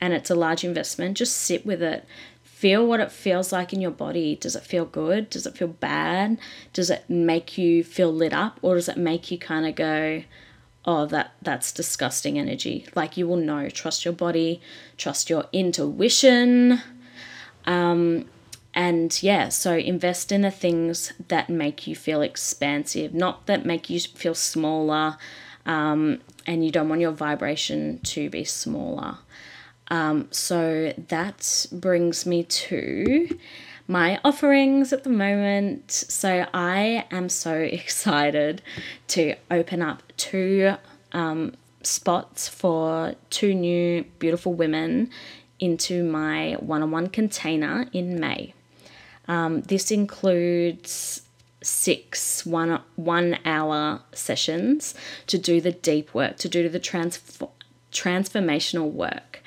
and 0.03 0.15
it's 0.15 0.31
a 0.31 0.35
large 0.35 0.65
investment, 0.65 1.19
just 1.19 1.37
sit 1.37 1.67
with 1.67 1.83
it 1.83 2.07
feel 2.61 2.87
what 2.87 3.01
it 3.01 3.11
feels 3.11 3.53
like 3.53 3.73
in 3.73 3.81
your 3.81 3.91
body. 3.91 4.37
Does 4.37 4.55
it 4.55 4.63
feel 4.63 4.85
good? 4.85 5.31
Does 5.31 5.47
it 5.47 5.57
feel 5.57 5.69
bad? 5.69 6.37
Does 6.75 6.91
it 6.91 7.09
make 7.09 7.57
you 7.57 7.83
feel 7.83 8.13
lit 8.13 8.35
up 8.35 8.59
or 8.61 8.75
does 8.75 8.87
it 8.87 8.99
make 8.99 9.31
you 9.31 9.39
kind 9.39 9.67
of 9.67 9.75
go, 9.75 10.25
"Oh, 10.85 11.07
that 11.07 11.33
that's 11.41 11.73
disgusting 11.73 12.39
energy." 12.39 12.87
Like 12.95 13.17
you 13.17 13.27
will 13.27 13.39
know, 13.39 13.71
trust 13.71 14.05
your 14.05 14.13
body, 14.13 14.61
trust 14.99 15.31
your 15.31 15.47
intuition. 15.55 16.83
Um 17.65 18.27
and 18.75 19.21
yeah, 19.23 19.49
so 19.49 19.75
invest 19.77 20.31
in 20.31 20.43
the 20.43 20.51
things 20.51 21.15
that 21.29 21.49
make 21.49 21.87
you 21.87 21.97
feel 21.97 22.21
expansive, 22.21 23.15
not 23.15 23.47
that 23.47 23.65
make 23.65 23.89
you 23.89 23.99
feel 24.01 24.35
smaller. 24.35 25.17
Um, 25.67 26.21
and 26.47 26.65
you 26.65 26.71
don't 26.71 26.89
want 26.89 27.01
your 27.01 27.13
vibration 27.13 28.01
to 28.05 28.31
be 28.31 28.45
smaller. 28.45 29.19
Um, 29.91 30.29
so 30.31 30.95
that 31.09 31.67
brings 31.73 32.25
me 32.25 32.45
to 32.45 33.39
my 33.89 34.21
offerings 34.25 34.93
at 34.93 35.03
the 35.03 35.11
moment. 35.11 35.91
So 35.91 36.47
I 36.55 37.07
am 37.11 37.29
so 37.29 37.55
excited 37.59 38.63
to 39.09 39.35
open 39.51 39.83
up 39.83 40.03
two 40.17 40.75
um, 41.13 41.55
spots 41.83 42.49
for 42.49 43.15
two 43.31 43.55
new 43.55 44.05
beautiful 44.19 44.55
women 44.55 45.11
into 45.59 46.05
my 46.05 46.55
one 46.61 46.83
on 46.83 46.91
one 46.91 47.09
container 47.09 47.87
in 47.93 48.19
May. 48.19 48.55
Um, 49.29 49.63
this 49.63 49.91
includes 49.91 51.23
six 51.63 52.47
one 52.47 52.81
one 52.97 53.39
hour 53.45 54.01
sessions 54.13 54.95
to 55.27 55.37
do 55.37 55.61
the 55.61 55.73
deep 55.73 56.15
work, 56.15 56.37
to 56.39 56.49
do 56.49 56.69
the 56.69 56.81
transfor- 56.81 57.51
transformational 57.93 58.91
work. 58.91 59.40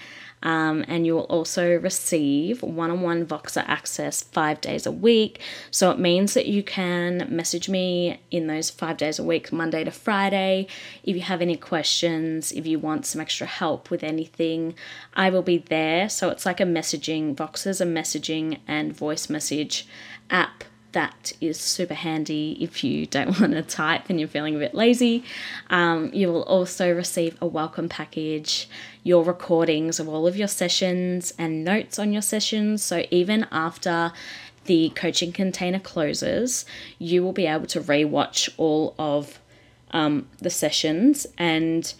Um, 0.44 0.86
and 0.88 1.06
you 1.06 1.16
will 1.16 1.24
also 1.24 1.78
receive 1.78 2.62
one 2.62 2.92
on 2.92 3.02
one 3.02 3.26
Voxer 3.26 3.64
access 3.68 4.22
five 4.22 4.62
days 4.62 4.86
a 4.86 4.92
week. 4.92 5.40
So 5.72 5.90
it 5.90 5.98
means 5.98 6.34
that 6.36 6.46
you 6.46 6.62
can 6.62 7.28
message 7.30 7.70
me 7.70 8.20
in 8.30 8.48
those 8.48 8.70
five 8.70 8.98
days 8.98 9.18
a 9.18 9.24
week, 9.24 9.52
Monday 9.52 9.84
to 9.86 9.92
Friday. 9.92 10.68
If 11.04 11.16
you 11.16 11.22
have 11.22 11.42
any 11.42 11.56
questions, 11.56 12.52
if 12.52 12.68
you 12.68 12.78
want 12.78 13.06
some 13.06 13.22
extra 13.22 13.48
help 13.48 13.90
with 13.90 14.04
anything, 14.04 14.76
I 15.14 15.30
will 15.30 15.42
be 15.42 15.58
there. 15.58 16.10
So 16.10 16.30
it's 16.30 16.46
like 16.46 16.60
a 16.60 16.66
messaging, 16.66 17.36
Voxer's 17.36 17.82
a 17.82 17.86
messaging 17.86 18.60
and 18.68 18.96
voice 18.96 19.30
message 19.30 19.88
app 20.30 20.66
that 20.94 21.34
is 21.42 21.60
super 21.60 21.94
handy 21.94 22.58
if 22.62 22.84
you 22.84 23.06
don't 23.06 23.40
want 23.40 23.54
to 23.54 23.62
type 23.62 24.10
and 24.10 24.20
you're 24.20 24.30
feeling 24.30 24.56
a 24.56 24.60
bit 24.60 24.74
lazy. 24.74 25.24
Um, 25.70 26.10
you 26.14 26.32
will 26.32 26.44
also 26.44 26.92
receive 26.92 27.38
a 27.42 27.48
welcome 27.48 27.90
package, 27.90 28.70
your 29.04 29.24
recordings 29.24 30.00
of 30.00 30.08
all 30.08 30.26
of 30.26 30.38
your 30.38 30.48
sessions, 30.48 31.34
and 31.38 31.64
notes 31.64 32.00
on 32.00 32.14
your 32.14 32.22
sessions. 32.22 32.84
So 32.84 33.06
even 33.12 33.46
after 33.52 34.14
the 34.66 34.92
coaching 34.96 35.34
container 35.34 35.80
closes, 35.80 36.66
you 36.98 37.24
will 37.24 37.34
be 37.34 37.46
able 37.46 37.68
to 37.68 37.82
rewatch 37.82 38.50
all 38.58 38.96
of 38.98 39.40
um, 39.92 40.28
the 40.40 40.50
sessions 40.50 41.28
and 41.38 41.94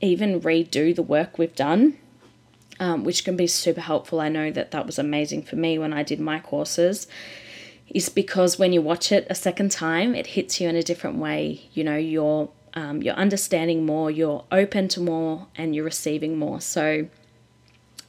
even 0.00 0.40
redo 0.40 0.94
the 0.94 1.02
work 1.02 1.38
we've 1.38 1.54
done. 1.54 1.96
Um, 2.78 3.04
which 3.04 3.26
can 3.26 3.36
be 3.36 3.46
super 3.46 3.82
helpful. 3.82 4.22
I 4.22 4.30
know 4.30 4.50
that 4.50 4.70
that 4.70 4.86
was 4.86 4.98
amazing 4.98 5.42
for 5.42 5.56
me 5.56 5.78
when 5.78 5.92
I 5.92 6.02
did 6.02 6.18
my 6.18 6.40
courses 6.40 7.06
is 7.90 8.08
because 8.08 8.58
when 8.58 8.72
you 8.72 8.80
watch 8.80 9.12
it 9.12 9.26
a 9.28 9.34
second 9.34 9.70
time, 9.70 10.14
it 10.14 10.28
hits 10.28 10.60
you 10.60 10.68
in 10.68 10.76
a 10.76 10.82
different 10.82 11.18
way. 11.18 11.68
You 11.72 11.84
know, 11.84 11.96
you're 11.96 12.48
um, 12.74 13.02
you're 13.02 13.14
understanding 13.14 13.84
more, 13.84 14.10
you're 14.10 14.44
open 14.52 14.88
to 14.88 15.00
more, 15.00 15.48
and 15.56 15.74
you're 15.74 15.84
receiving 15.84 16.38
more. 16.38 16.60
So 16.60 17.08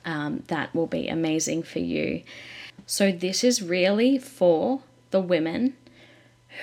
um, 0.06 0.44
that 0.48 0.74
will 0.76 0.88
be 0.88 1.08
amazing 1.08 1.64
for 1.64 1.80
you. 1.80 2.22
So 2.86 3.12
this 3.12 3.44
is 3.44 3.62
really 3.62 4.18
for 4.18 4.82
the 5.10 5.22
women 5.22 5.76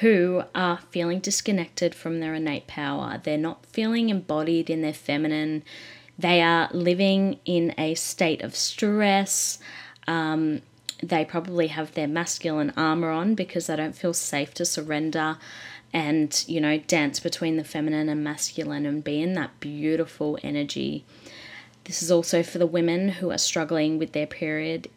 who 0.01 0.45
are 0.55 0.79
feeling 0.91 1.19
disconnected 1.19 1.95
from 1.95 2.21
their 2.21 2.35
innate 2.35 2.67
power. 2.67 3.21
They're 3.23 3.39
not 3.39 3.65
feeling 3.67 4.11
embodied 4.11 4.69
in 4.69 4.83
their 4.83 4.93
feminine. 4.93 5.63
They 6.19 6.43
are 6.43 6.69
living 6.73 7.41
in 7.45 7.75
a 7.79 7.95
state 7.95 8.43
of 8.43 8.55
stress. 8.55 9.59
Um, 10.07 10.63
they 11.03 11.25
probably 11.25 11.69
have 11.69 11.95
their 11.95 12.09
masculine 12.09 12.73
armor 12.77 13.11
on 13.11 13.35
because 13.35 13.67
they 13.67 13.77
don't 13.77 13.95
feel 13.95 14.15
safe 14.15 14.53
to 14.55 14.65
surrender 14.65 15.39
and, 15.93 16.45
you 16.47 16.61
know, 16.61 16.79
dance 16.79 17.21
between 17.21 17.57
the 17.57 17.65
feminine 17.65 18.09
and 18.09 18.23
masculine 18.23 18.85
and 18.85 19.03
be 19.03 19.23
in 19.23 19.35
that 19.35 19.59
beautiful 19.61 20.39
energy. 20.43 21.05
This 21.85 22.03
is 22.03 22.11
also 22.11 22.43
for 22.43 22.59
the 22.59 22.67
women 22.67 23.09
who 23.09 23.31
are 23.31 23.39
struggling 23.39 23.99
with 23.99 24.13
their 24.13 24.27
period. 24.27 24.91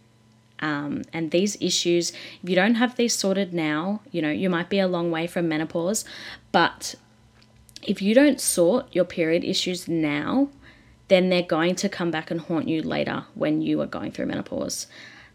Um, 0.60 1.04
and 1.14 1.32
these 1.32 1.58
issues, 1.62 2.12
if 2.44 2.50
you 2.50 2.56
don't 2.56 2.76
have 2.76 2.96
these 2.96 3.14
sorted 3.14 3.54
now, 3.54 4.02
you 4.12 4.22
know, 4.22 4.30
you 4.30 4.50
might 4.50 4.70
be 4.70 4.80
a 4.80 4.88
long 4.88 5.10
way 5.10 5.28
from 5.28 5.48
menopause, 5.48 6.04
but 6.52 6.96
if 7.82 8.02
you 8.02 8.14
don't 8.14 8.40
sort 8.40 8.94
your 8.94 9.06
period 9.06 9.44
issues 9.44 9.88
now, 9.88 10.50
then 11.08 11.30
they're 11.30 11.42
going 11.42 11.76
to 11.76 11.90
come 11.90 12.12
back 12.12 12.32
and 12.32 12.42
haunt 12.42 12.68
you 12.68 12.82
later 12.82 13.26
when 13.34 13.62
you 13.62 13.82
are 13.82 13.88
going 13.88 14.12
through 14.12 14.26
menopause. 14.28 14.88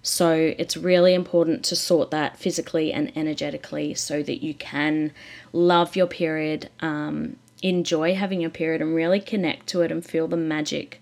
So 0.07 0.55
it's 0.57 0.77
really 0.77 1.15
important 1.15 1.65
to 1.65 1.75
sort 1.75 2.13
that 2.13 2.39
physically 2.39 2.93
and 2.93 3.11
energetically 3.17 3.93
so 3.95 4.23
that 4.23 4.41
you 4.41 4.55
can 4.55 5.11
love 5.53 5.97
your 5.97 6.07
period, 6.07 6.71
um, 6.79 7.35
enjoy 7.61 8.15
having 8.15 8.41
your 8.41 8.51
period, 8.51 8.81
and 8.81 8.95
really 8.95 9.19
connect 9.19 9.67
to 9.71 9.83
it 9.83 9.91
and 9.91 10.05
feel 10.05 10.29
the 10.29 10.37
magic 10.37 11.01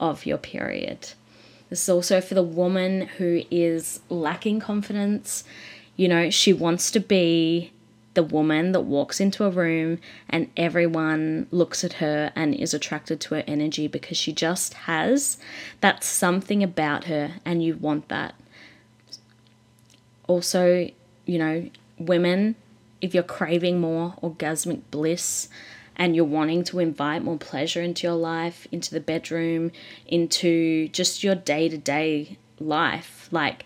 of 0.00 0.24
your 0.24 0.38
period. 0.38 1.10
This 1.68 1.82
is 1.82 1.88
also 1.90 2.22
for 2.22 2.32
the 2.32 2.42
woman 2.42 3.02
who 3.18 3.42
is 3.50 4.00
lacking 4.08 4.60
confidence. 4.60 5.44
You 5.96 6.08
know, 6.08 6.30
she 6.30 6.54
wants 6.54 6.90
to 6.92 7.00
be 7.00 7.72
the 8.14 8.22
woman 8.22 8.72
that 8.72 8.80
walks 8.80 9.20
into 9.20 9.44
a 9.44 9.50
room 9.50 9.98
and 10.30 10.50
everyone 10.56 11.46
looks 11.50 11.84
at 11.84 11.94
her 11.94 12.32
and 12.34 12.54
is 12.54 12.72
attracted 12.72 13.20
to 13.20 13.34
her 13.34 13.44
energy 13.46 13.86
because 13.86 14.16
she 14.16 14.32
just 14.32 14.72
has 14.72 15.36
that 15.82 16.02
something 16.02 16.62
about 16.62 17.04
her 17.04 17.34
and 17.44 17.62
you 17.62 17.76
want 17.76 18.08
that. 18.08 18.34
Also, 20.26 20.90
you 21.24 21.38
know, 21.38 21.68
women, 21.98 22.56
if 23.00 23.14
you're 23.14 23.22
craving 23.22 23.80
more 23.80 24.14
orgasmic 24.22 24.82
bliss 24.90 25.48
and 25.96 26.14
you're 26.14 26.24
wanting 26.24 26.64
to 26.64 26.78
invite 26.78 27.22
more 27.22 27.38
pleasure 27.38 27.82
into 27.82 28.06
your 28.06 28.16
life, 28.16 28.66
into 28.70 28.92
the 28.92 29.00
bedroom, 29.00 29.72
into 30.06 30.88
just 30.88 31.22
your 31.22 31.34
day 31.34 31.68
to 31.68 31.78
day 31.78 32.38
life, 32.58 33.28
like 33.30 33.64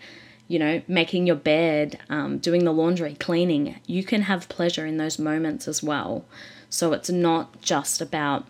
you 0.51 0.59
know, 0.59 0.81
making 0.85 1.25
your 1.25 1.37
bed, 1.37 1.97
um, 2.09 2.37
doing 2.37 2.65
the 2.65 2.73
laundry, 2.73 3.13
cleaning, 3.13 3.79
you 3.85 4.03
can 4.03 4.23
have 4.23 4.49
pleasure 4.49 4.85
in 4.85 4.97
those 4.97 5.17
moments 5.17 5.65
as 5.65 5.81
well. 5.81 6.25
So 6.69 6.91
it's 6.91 7.09
not 7.09 7.61
just 7.61 8.01
about, 8.01 8.45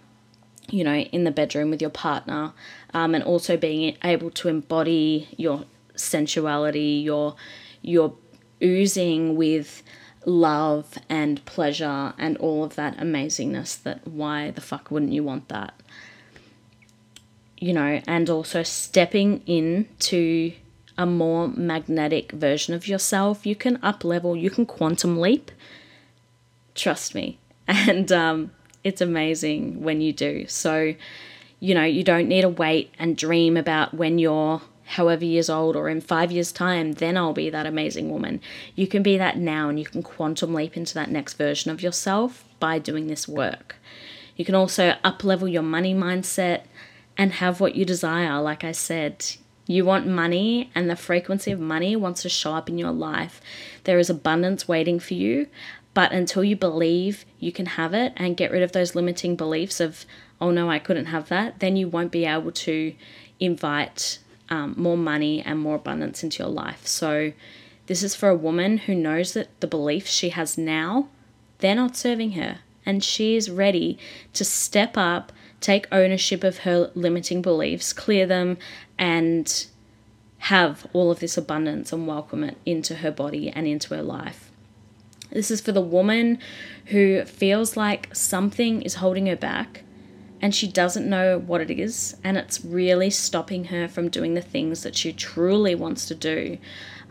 you 0.67 0.83
know, 0.83 0.95
in 0.95 1.25
the 1.25 1.31
bedroom 1.31 1.69
with 1.69 1.79
your 1.79 1.91
partner, 1.91 2.53
um, 2.91 3.13
and 3.13 3.23
also 3.23 3.55
being 3.55 3.97
able 4.03 4.31
to 4.31 4.47
embody 4.47 5.29
your 5.37 5.65
sensuality, 5.95 7.03
your 7.03 7.35
your 7.81 8.15
oozing 8.63 9.35
with 9.35 9.83
love 10.25 10.97
and 11.09 11.43
pleasure 11.45 12.13
and 12.17 12.37
all 12.37 12.63
of 12.63 12.75
that 12.75 12.95
amazingness 12.97 13.81
that 13.81 14.07
why 14.07 14.51
the 14.51 14.61
fuck 14.61 14.91
wouldn't 14.91 15.11
you 15.11 15.23
want 15.23 15.47
that 15.47 15.73
you 17.57 17.73
know 17.73 17.99
and 18.05 18.29
also 18.29 18.61
stepping 18.61 19.41
into 19.47 20.53
a 21.01 21.05
more 21.05 21.47
magnetic 21.47 22.31
version 22.31 22.73
of 22.73 22.87
yourself. 22.87 23.45
You 23.45 23.55
can 23.55 23.79
up 23.81 24.03
level, 24.03 24.35
you 24.35 24.49
can 24.49 24.65
quantum 24.65 25.19
leap. 25.19 25.51
Trust 26.75 27.15
me. 27.15 27.37
And 27.67 28.11
um, 28.11 28.51
it's 28.83 28.99
amazing 28.99 29.81
when 29.81 30.01
you 30.01 30.11
do. 30.11 30.45
So, 30.47 30.93
you 31.61 31.73
know, 31.73 31.85
you 31.85 32.03
don't 32.03 32.27
need 32.27 32.41
to 32.41 32.49
wait 32.49 32.93
and 32.99 33.15
dream 33.15 33.55
about 33.55 33.93
when 33.93 34.19
you're 34.19 34.61
however 34.91 35.23
years 35.23 35.49
old 35.49 35.75
or 35.75 35.89
in 35.89 36.01
five 36.01 36.31
years' 36.31 36.51
time, 36.51 36.93
then 36.93 37.17
I'll 37.17 37.33
be 37.33 37.49
that 37.49 37.65
amazing 37.65 38.09
woman. 38.09 38.41
You 38.75 38.87
can 38.87 39.01
be 39.03 39.17
that 39.17 39.37
now 39.37 39.69
and 39.69 39.79
you 39.79 39.85
can 39.85 40.03
quantum 40.03 40.53
leap 40.53 40.75
into 40.75 40.93
that 40.95 41.09
next 41.09 41.35
version 41.35 41.71
of 41.71 41.81
yourself 41.81 42.43
by 42.59 42.77
doing 42.77 43.07
this 43.07 43.27
work. 43.27 43.75
You 44.35 44.45
can 44.45 44.55
also 44.55 44.95
up 45.03 45.23
level 45.23 45.47
your 45.47 45.61
money 45.61 45.93
mindset 45.93 46.63
and 47.17 47.33
have 47.33 47.59
what 47.59 47.75
you 47.75 47.85
desire. 47.85 48.41
Like 48.41 48.63
I 48.63 48.71
said, 48.71 49.25
you 49.67 49.85
want 49.85 50.07
money, 50.07 50.71
and 50.75 50.89
the 50.89 50.95
frequency 50.95 51.51
of 51.51 51.59
money 51.59 51.95
wants 51.95 52.23
to 52.23 52.29
show 52.29 52.53
up 52.53 52.67
in 52.67 52.77
your 52.77 52.91
life. 52.91 53.39
There 53.83 53.99
is 53.99 54.09
abundance 54.09 54.67
waiting 54.67 54.99
for 54.99 55.13
you, 55.13 55.47
but 55.93 56.11
until 56.11 56.43
you 56.43 56.55
believe 56.55 57.25
you 57.39 57.51
can 57.51 57.65
have 57.65 57.93
it 57.93 58.11
and 58.17 58.35
get 58.35 58.51
rid 58.51 58.63
of 58.63 58.71
those 58.71 58.95
limiting 58.95 59.35
beliefs 59.35 59.79
of, 59.79 60.05
oh 60.41 60.51
no, 60.51 60.69
I 60.69 60.79
couldn't 60.79 61.05
have 61.05 61.29
that, 61.29 61.59
then 61.59 61.77
you 61.77 61.87
won't 61.87 62.11
be 62.11 62.25
able 62.25 62.51
to 62.51 62.93
invite 63.39 64.19
um, 64.51 64.75
more 64.77 64.97
money 64.97 65.41
and 65.41 65.59
more 65.59 65.75
abundance 65.75 66.23
into 66.23 66.43
your 66.43 66.51
life. 66.51 66.85
So, 66.85 67.33
this 67.87 68.03
is 68.03 68.15
for 68.15 68.29
a 68.29 68.35
woman 68.35 68.77
who 68.77 68.93
knows 68.93 69.33
that 69.33 69.59
the 69.59 69.67
beliefs 69.67 70.11
she 70.11 70.29
has 70.29 70.57
now, 70.57 71.07
they're 71.59 71.75
not 71.75 71.97
serving 71.97 72.33
her. 72.33 72.59
And 72.85 73.03
she 73.03 73.35
is 73.35 73.49
ready 73.49 73.97
to 74.33 74.45
step 74.45 74.97
up, 74.97 75.31
take 75.59 75.87
ownership 75.91 76.43
of 76.43 76.59
her 76.59 76.91
limiting 76.93 77.41
beliefs, 77.41 77.93
clear 77.93 78.25
them, 78.25 78.57
and 78.99 79.65
have 80.39 80.87
all 80.93 81.11
of 81.11 81.19
this 81.19 81.37
abundance 81.37 81.93
and 81.93 82.07
welcome 82.07 82.43
it 82.43 82.57
into 82.65 82.95
her 82.95 83.11
body 83.11 83.49
and 83.49 83.67
into 83.67 83.95
her 83.95 84.03
life. 84.03 84.51
This 85.31 85.51
is 85.51 85.61
for 85.61 85.71
the 85.71 85.81
woman 85.81 86.39
who 86.87 87.23
feels 87.25 87.77
like 87.77 88.13
something 88.13 88.81
is 88.81 88.95
holding 88.95 89.27
her 89.27 89.35
back 89.35 89.83
and 90.41 90.55
she 90.55 90.67
doesn't 90.67 91.07
know 91.07 91.37
what 91.37 91.61
it 91.61 91.69
is, 91.69 92.17
and 92.23 92.37
it's 92.37 92.65
really 92.65 93.09
stopping 93.09 93.65
her 93.65 93.87
from 93.87 94.09
doing 94.09 94.33
the 94.33 94.41
things 94.41 94.83
that 94.83 94.95
she 94.95 95.13
truly 95.13 95.75
wants 95.75 96.07
to 96.07 96.15
do. 96.15 96.57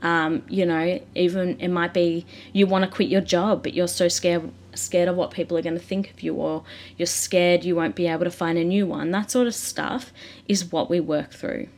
Um, 0.02 0.42
you 0.48 0.66
know, 0.66 1.00
even 1.14 1.60
it 1.60 1.68
might 1.68 1.94
be 1.94 2.26
you 2.52 2.66
want 2.66 2.84
to 2.84 2.90
quit 2.90 3.08
your 3.08 3.20
job, 3.20 3.62
but 3.62 3.74
you're 3.74 3.88
so 3.88 4.08
scared 4.08 4.50
scared 4.74 5.08
of 5.08 5.16
what 5.16 5.30
people 5.30 5.58
are 5.58 5.62
going 5.62 5.74
to 5.74 5.84
think 5.84 6.10
of 6.10 6.22
you, 6.22 6.34
or 6.34 6.64
you're 6.96 7.06
scared 7.06 7.64
you 7.64 7.76
won't 7.76 7.94
be 7.94 8.06
able 8.06 8.24
to 8.24 8.30
find 8.30 8.58
a 8.58 8.64
new 8.64 8.86
one. 8.86 9.10
That 9.10 9.30
sort 9.30 9.46
of 9.46 9.54
stuff 9.54 10.12
is 10.48 10.72
what 10.72 10.90
we 10.90 11.00
work 11.00 11.32
through 11.32 11.68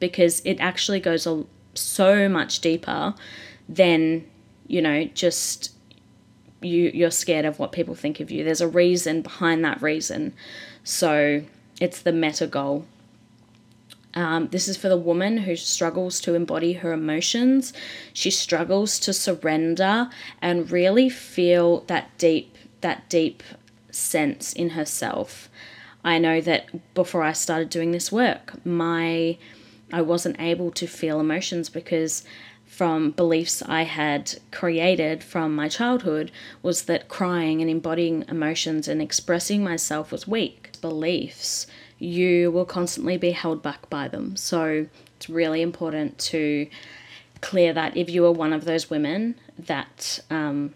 because 0.00 0.40
it 0.44 0.58
actually 0.58 0.98
goes 0.98 1.28
so 1.74 2.28
much 2.28 2.60
deeper 2.60 3.14
than 3.68 4.24
you 4.66 4.82
know 4.82 5.04
just 5.04 5.72
you 6.62 6.90
you're 6.92 7.10
scared 7.10 7.44
of 7.44 7.58
what 7.58 7.70
people 7.70 7.94
think 7.94 8.18
of 8.18 8.30
you 8.30 8.42
there's 8.42 8.60
a 8.60 8.68
reason 8.68 9.22
behind 9.22 9.64
that 9.64 9.80
reason 9.80 10.32
so 10.84 11.42
it's 11.80 12.02
the 12.02 12.12
meta 12.12 12.46
goal 12.46 12.86
um, 14.14 14.48
this 14.48 14.66
is 14.66 14.76
for 14.76 14.88
the 14.88 14.96
woman 14.96 15.38
who 15.38 15.54
struggles 15.54 16.20
to 16.22 16.34
embody 16.34 16.74
her 16.74 16.92
emotions. 16.92 17.72
She 18.12 18.30
struggles 18.30 18.98
to 19.00 19.12
surrender 19.12 20.10
and 20.42 20.70
really 20.70 21.08
feel 21.08 21.80
that 21.82 22.16
deep, 22.18 22.56
that 22.80 23.08
deep 23.08 23.42
sense 23.90 24.52
in 24.52 24.70
herself. 24.70 25.48
I 26.02 26.18
know 26.18 26.40
that 26.40 26.94
before 26.94 27.22
I 27.22 27.32
started 27.32 27.70
doing 27.70 27.92
this 27.92 28.10
work, 28.10 28.64
my 28.64 29.38
I 29.92 30.02
wasn't 30.02 30.40
able 30.40 30.70
to 30.72 30.86
feel 30.86 31.18
emotions 31.18 31.68
because 31.68 32.24
from 32.64 33.10
beliefs 33.10 33.60
I 33.66 33.82
had 33.82 34.38
created 34.52 35.24
from 35.24 35.54
my 35.54 35.68
childhood 35.68 36.30
was 36.62 36.84
that 36.84 37.08
crying 37.08 37.60
and 37.60 37.68
embodying 37.68 38.24
emotions 38.28 38.86
and 38.86 39.02
expressing 39.02 39.64
myself 39.64 40.12
was 40.12 40.28
weak. 40.28 40.59
Beliefs, 40.80 41.66
you 41.98 42.50
will 42.50 42.64
constantly 42.64 43.16
be 43.16 43.32
held 43.32 43.62
back 43.62 43.88
by 43.90 44.08
them. 44.08 44.36
So 44.36 44.86
it's 45.16 45.28
really 45.28 45.62
important 45.62 46.18
to 46.18 46.68
clear 47.40 47.72
that 47.72 47.96
if 47.96 48.10
you 48.10 48.24
are 48.26 48.32
one 48.32 48.52
of 48.52 48.64
those 48.64 48.90
women 48.90 49.34
that 49.58 50.20
um, 50.30 50.74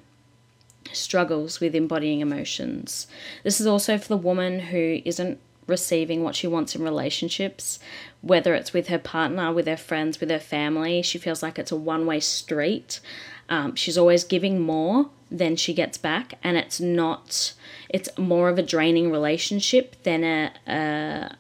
struggles 0.93 1.61
with 1.61 1.75
embodying 1.75 2.21
emotions. 2.21 3.07
This 3.43 3.61
is 3.61 3.67
also 3.67 3.99
for 3.99 4.09
the 4.09 4.17
woman 4.17 4.61
who 4.61 5.01
isn't 5.05 5.39
receiving 5.67 6.23
what 6.23 6.37
she 6.37 6.47
wants 6.47 6.75
in 6.75 6.83
relationships, 6.83 7.79
whether 8.21 8.55
it's 8.55 8.73
with 8.73 8.89
her 8.89 8.99
partner, 8.99 9.53
with 9.53 9.67
her 9.67 9.77
friends, 9.77 10.21
with 10.21 10.31
her 10.31 10.39
family. 10.39 11.03
She 11.03 11.19
feels 11.19 11.43
like 11.43 11.59
it's 11.59 11.73
a 11.73 11.77
one 11.77 12.07
way 12.07 12.21
street. 12.21 13.01
Um, 13.49 13.75
she's 13.75 13.99
always 13.99 14.25
giving 14.25 14.61
more 14.61 15.11
than 15.31 15.57
she 15.57 15.75
gets 15.75 15.99
back, 15.99 16.35
and 16.43 16.57
it's 16.57 16.81
not, 16.81 17.55
it's 17.89 18.09
more 18.17 18.49
of 18.49 18.59
a 18.59 18.63
draining 18.63 19.11
relationship 19.11 20.03
than 20.03 20.25
a, 20.25 20.53
a 20.67 21.37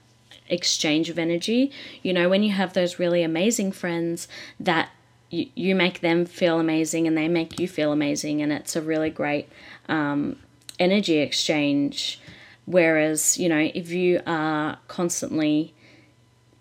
exchange 0.49 1.09
of 1.09 1.19
energy. 1.19 1.71
You 2.03 2.12
know, 2.12 2.29
when 2.29 2.43
you 2.43 2.53
have 2.53 2.73
those 2.73 2.99
really 2.99 3.23
amazing 3.23 3.73
friends 3.73 4.29
that 4.61 4.90
you, 5.31 5.47
you 5.55 5.75
make 5.75 6.01
them 6.01 6.27
feel 6.27 6.61
amazing 6.61 7.07
and 7.07 7.17
they 7.17 7.29
make 7.29 7.59
you 7.59 7.69
feel 7.69 7.93
amazing, 7.93 8.43
and 8.43 8.53
it's 8.53 8.77
a 8.77 8.83
really 8.83 9.11
great 9.11 9.49
um, 9.88 10.37
energy 10.79 11.19
exchange. 11.19 12.21
Whereas, 12.67 13.38
you 13.38 13.49
know, 13.49 13.71
if 13.75 13.90
you 13.90 14.21
are 14.27 14.79
constantly 14.88 15.75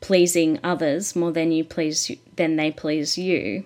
pleasing 0.01 0.59
others 0.63 1.15
more 1.15 1.31
than 1.31 1.51
you 1.51 1.63
please 1.63 2.11
than 2.35 2.57
they 2.57 2.71
please 2.71 3.17
you, 3.17 3.63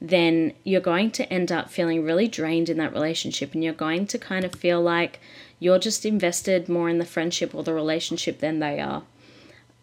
then 0.00 0.52
you're 0.62 0.80
going 0.80 1.10
to 1.10 1.32
end 1.32 1.50
up 1.50 1.70
feeling 1.70 2.04
really 2.04 2.28
drained 2.28 2.68
in 2.68 2.76
that 2.78 2.92
relationship 2.92 3.54
and 3.54 3.64
you're 3.64 3.72
going 3.72 4.06
to 4.06 4.18
kind 4.18 4.44
of 4.44 4.54
feel 4.54 4.80
like 4.80 5.20
you're 5.58 5.78
just 5.78 6.06
invested 6.06 6.68
more 6.68 6.88
in 6.88 6.98
the 6.98 7.04
friendship 7.04 7.54
or 7.54 7.64
the 7.64 7.74
relationship 7.74 8.38
than 8.38 8.60
they 8.60 8.80
are. 8.80 9.02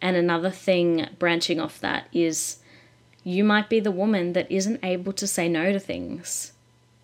And 0.02 0.16
another 0.16 0.52
thing 0.52 1.08
branching 1.20 1.60
off 1.60 1.80
that 1.82 2.08
is 2.14 2.58
you 3.24 3.44
might 3.44 3.70
be 3.70 3.80
the 3.80 3.92
woman 3.92 4.34
that 4.34 4.50
isn't 4.50 4.84
able 4.84 5.12
to 5.14 5.28
say 5.28 5.50
no 5.50 5.74
to 5.74 5.80
things. 5.80 6.54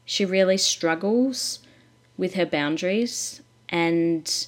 She 0.06 0.24
really 0.24 0.58
struggles 0.58 1.60
with 2.18 2.36
her 2.36 2.46
boundaries 2.46 3.42
and 3.68 4.48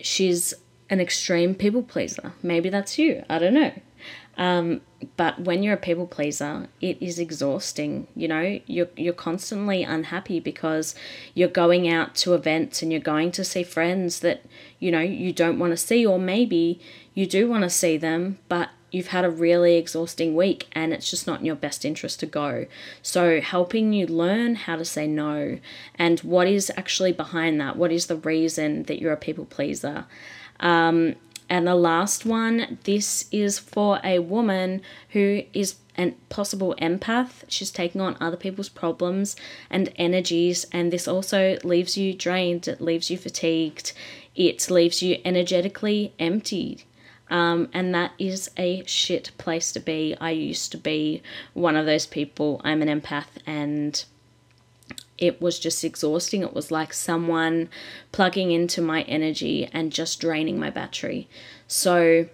she's 0.00 0.54
an 0.90 1.00
extreme 1.00 1.54
people 1.54 1.82
pleaser. 1.82 2.32
Maybe 2.42 2.68
that's 2.68 2.98
you. 2.98 3.24
I 3.28 3.38
don't 3.38 3.54
know. 3.54 3.72
Um, 4.38 4.80
but 5.16 5.40
when 5.40 5.62
you're 5.62 5.74
a 5.74 5.78
people 5.78 6.06
pleaser, 6.06 6.68
it 6.80 6.96
is 7.02 7.18
exhausting. 7.18 8.06
You 8.14 8.28
know, 8.28 8.60
you're 8.66 8.88
you're 8.96 9.12
constantly 9.12 9.82
unhappy 9.82 10.40
because 10.40 10.94
you're 11.34 11.48
going 11.48 11.88
out 11.88 12.14
to 12.16 12.34
events 12.34 12.80
and 12.80 12.90
you're 12.92 13.00
going 13.00 13.32
to 13.32 13.44
see 13.44 13.64
friends 13.64 14.20
that 14.20 14.44
you 14.78 14.90
know 14.90 15.00
you 15.00 15.32
don't 15.32 15.58
want 15.58 15.72
to 15.72 15.76
see, 15.76 16.06
or 16.06 16.18
maybe 16.18 16.80
you 17.14 17.26
do 17.26 17.48
want 17.48 17.64
to 17.64 17.70
see 17.70 17.96
them, 17.96 18.38
but 18.48 18.70
you've 18.90 19.08
had 19.08 19.24
a 19.24 19.30
really 19.30 19.76
exhausting 19.76 20.34
week 20.34 20.66
and 20.72 20.92
it's 20.92 21.10
just 21.10 21.26
not 21.26 21.40
in 21.40 21.46
your 21.46 21.54
best 21.54 21.84
interest 21.84 22.20
to 22.20 22.26
go. 22.26 22.66
So, 23.02 23.40
helping 23.40 23.92
you 23.92 24.06
learn 24.06 24.54
how 24.54 24.76
to 24.76 24.84
say 24.84 25.06
no 25.06 25.58
and 25.96 26.20
what 26.20 26.46
is 26.48 26.72
actually 26.76 27.12
behind 27.12 27.60
that. 27.60 27.76
What 27.76 27.92
is 27.92 28.06
the 28.06 28.16
reason 28.16 28.84
that 28.84 29.00
you're 29.00 29.12
a 29.12 29.16
people 29.16 29.44
pleaser? 29.44 30.06
Um, 30.60 31.16
and 31.48 31.66
the 31.66 31.74
last 31.74 32.26
one, 32.26 32.78
this 32.84 33.26
is 33.32 33.58
for 33.58 34.00
a 34.04 34.18
woman 34.18 34.82
who 35.10 35.42
is 35.52 35.76
a 35.96 36.12
possible 36.28 36.74
empath. 36.80 37.44
She's 37.48 37.70
taking 37.70 38.00
on 38.00 38.16
other 38.20 38.36
people's 38.36 38.68
problems 38.68 39.34
and 39.68 39.92
energies, 39.96 40.66
and 40.72 40.92
this 40.92 41.08
also 41.08 41.58
leaves 41.64 41.96
you 41.96 42.14
drained, 42.14 42.68
it 42.68 42.80
leaves 42.80 43.10
you 43.10 43.18
fatigued, 43.18 43.92
it 44.36 44.70
leaves 44.70 45.02
you 45.02 45.18
energetically 45.24 46.14
emptied. 46.18 46.84
Um, 47.30 47.68
and 47.74 47.94
that 47.94 48.12
is 48.18 48.50
a 48.56 48.82
shit 48.86 49.32
place 49.36 49.72
to 49.72 49.80
be. 49.80 50.16
I 50.18 50.30
used 50.30 50.72
to 50.72 50.78
be 50.78 51.22
one 51.52 51.76
of 51.76 51.84
those 51.84 52.06
people. 52.06 52.60
I'm 52.64 52.80
an 52.80 52.88
empath, 52.88 53.26
and 53.46 54.02
it 55.18 55.42
was 55.42 55.58
just 55.58 55.84
exhausting. 55.84 56.42
It 56.42 56.54
was 56.54 56.70
like 56.70 56.92
someone 56.92 57.68
plugging 58.12 58.52
into 58.52 58.80
my 58.80 59.02
energy 59.02 59.68
and 59.72 59.92
just 59.92 60.20
draining 60.20 60.58
my 60.58 60.70
battery. 60.70 61.28
So, 61.66 62.28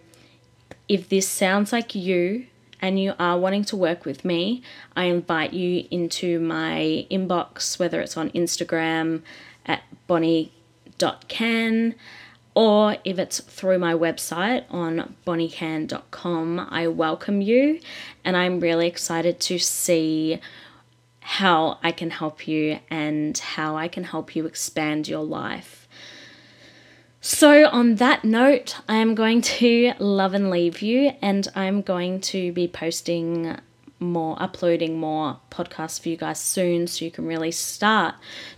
if 0.86 1.08
this 1.08 1.26
sounds 1.26 1.72
like 1.72 1.94
you 1.94 2.46
and 2.80 3.00
you 3.00 3.14
are 3.18 3.38
wanting 3.38 3.64
to 3.64 3.76
work 3.76 4.04
with 4.04 4.24
me, 4.24 4.62
I 4.94 5.04
invite 5.04 5.54
you 5.54 5.86
into 5.90 6.38
my 6.38 7.06
inbox, 7.10 7.78
whether 7.78 8.00
it's 8.02 8.16
on 8.18 8.30
Instagram 8.30 9.22
at 9.64 9.82
bonnie.can 10.06 11.94
or 12.54 12.96
if 13.04 13.18
it's 13.18 13.40
through 13.40 13.78
my 13.78 13.94
website 13.94 14.64
on 14.70 15.16
bonniecan.com, 15.26 16.68
I 16.70 16.86
welcome 16.86 17.40
you 17.40 17.80
and 18.24 18.36
I'm 18.36 18.60
really 18.60 18.86
excited 18.86 19.40
to 19.40 19.58
see 19.58 20.40
how 21.26 21.78
I 21.82 21.90
can 21.90 22.10
help 22.10 22.46
you 22.46 22.80
and 22.90 23.36
how 23.38 23.76
I 23.76 23.88
can 23.88 24.04
help 24.04 24.36
you 24.36 24.44
expand 24.44 25.08
your 25.08 25.24
life. 25.24 25.88
So, 27.22 27.66
on 27.68 27.94
that 27.94 28.26
note, 28.26 28.76
I 28.86 28.96
am 28.96 29.14
going 29.14 29.40
to 29.40 29.94
love 29.98 30.34
and 30.34 30.50
leave 30.50 30.82
you, 30.82 31.12
and 31.22 31.48
I'm 31.54 31.80
going 31.80 32.20
to 32.20 32.52
be 32.52 32.68
posting 32.68 33.56
more, 33.98 34.36
uploading 34.38 34.98
more 34.98 35.38
podcasts 35.50 35.98
for 35.98 36.10
you 36.10 36.18
guys 36.18 36.38
soon 36.38 36.86
so 36.86 37.06
you 37.06 37.10
can 37.10 37.24
really 37.24 37.52
start 37.52 38.16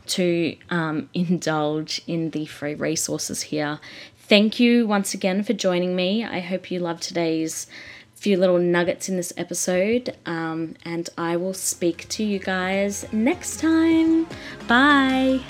to 0.08 0.56
um, 0.68 1.08
indulge 1.14 2.02
in 2.08 2.30
the 2.30 2.46
free 2.46 2.74
resources 2.74 3.42
here. 3.42 3.78
Thank 4.18 4.58
you 4.58 4.88
once 4.88 5.14
again 5.14 5.44
for 5.44 5.52
joining 5.52 5.94
me. 5.94 6.24
I 6.24 6.40
hope 6.40 6.68
you 6.68 6.80
loved 6.80 7.04
today's 7.04 7.68
few 8.16 8.36
little 8.36 8.58
nuggets 8.58 9.08
in 9.08 9.16
this 9.16 9.32
episode, 9.36 10.16
um, 10.26 10.74
and 10.84 11.08
I 11.16 11.36
will 11.36 11.54
speak 11.54 12.08
to 12.08 12.24
you 12.24 12.38
guys 12.38 13.06
next 13.12 13.60
time. 13.60 14.26
Bye. 14.66 15.40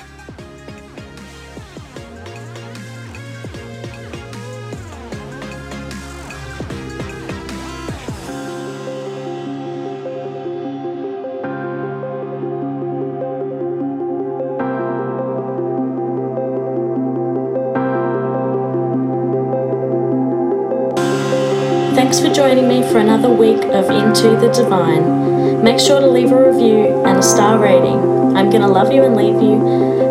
Thanks 22.17 22.31
for 22.31 22.35
joining 22.35 22.67
me 22.67 22.81
for 22.81 22.97
another 22.97 23.29
week 23.29 23.63
of 23.63 23.91
Into 23.91 24.41
the 24.41 24.51
Divine. 24.51 25.63
Make 25.63 25.79
sure 25.79 26.01
to 26.01 26.07
leave 26.07 26.33
a 26.33 26.51
review 26.51 27.05
and 27.05 27.19
a 27.19 27.23
star 27.23 27.59
rating. 27.59 28.35
I'm 28.35 28.49
going 28.49 28.63
to 28.63 28.69
love 28.69 28.91
you 28.91 29.05
and 29.05 29.15
leave 29.15 29.35
you. 29.35 29.61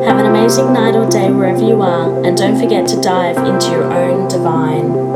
Have 0.04 0.20
an 0.20 0.28
amazing 0.28 0.72
night 0.72 0.94
or 0.94 1.10
day 1.10 1.32
wherever 1.32 1.66
you 1.66 1.82
are, 1.82 2.24
and 2.24 2.38
don't 2.38 2.60
forget 2.60 2.88
to 2.90 3.02
dive 3.02 3.38
into 3.38 3.72
your 3.72 3.92
own 3.92 4.28
divine. 4.28 5.15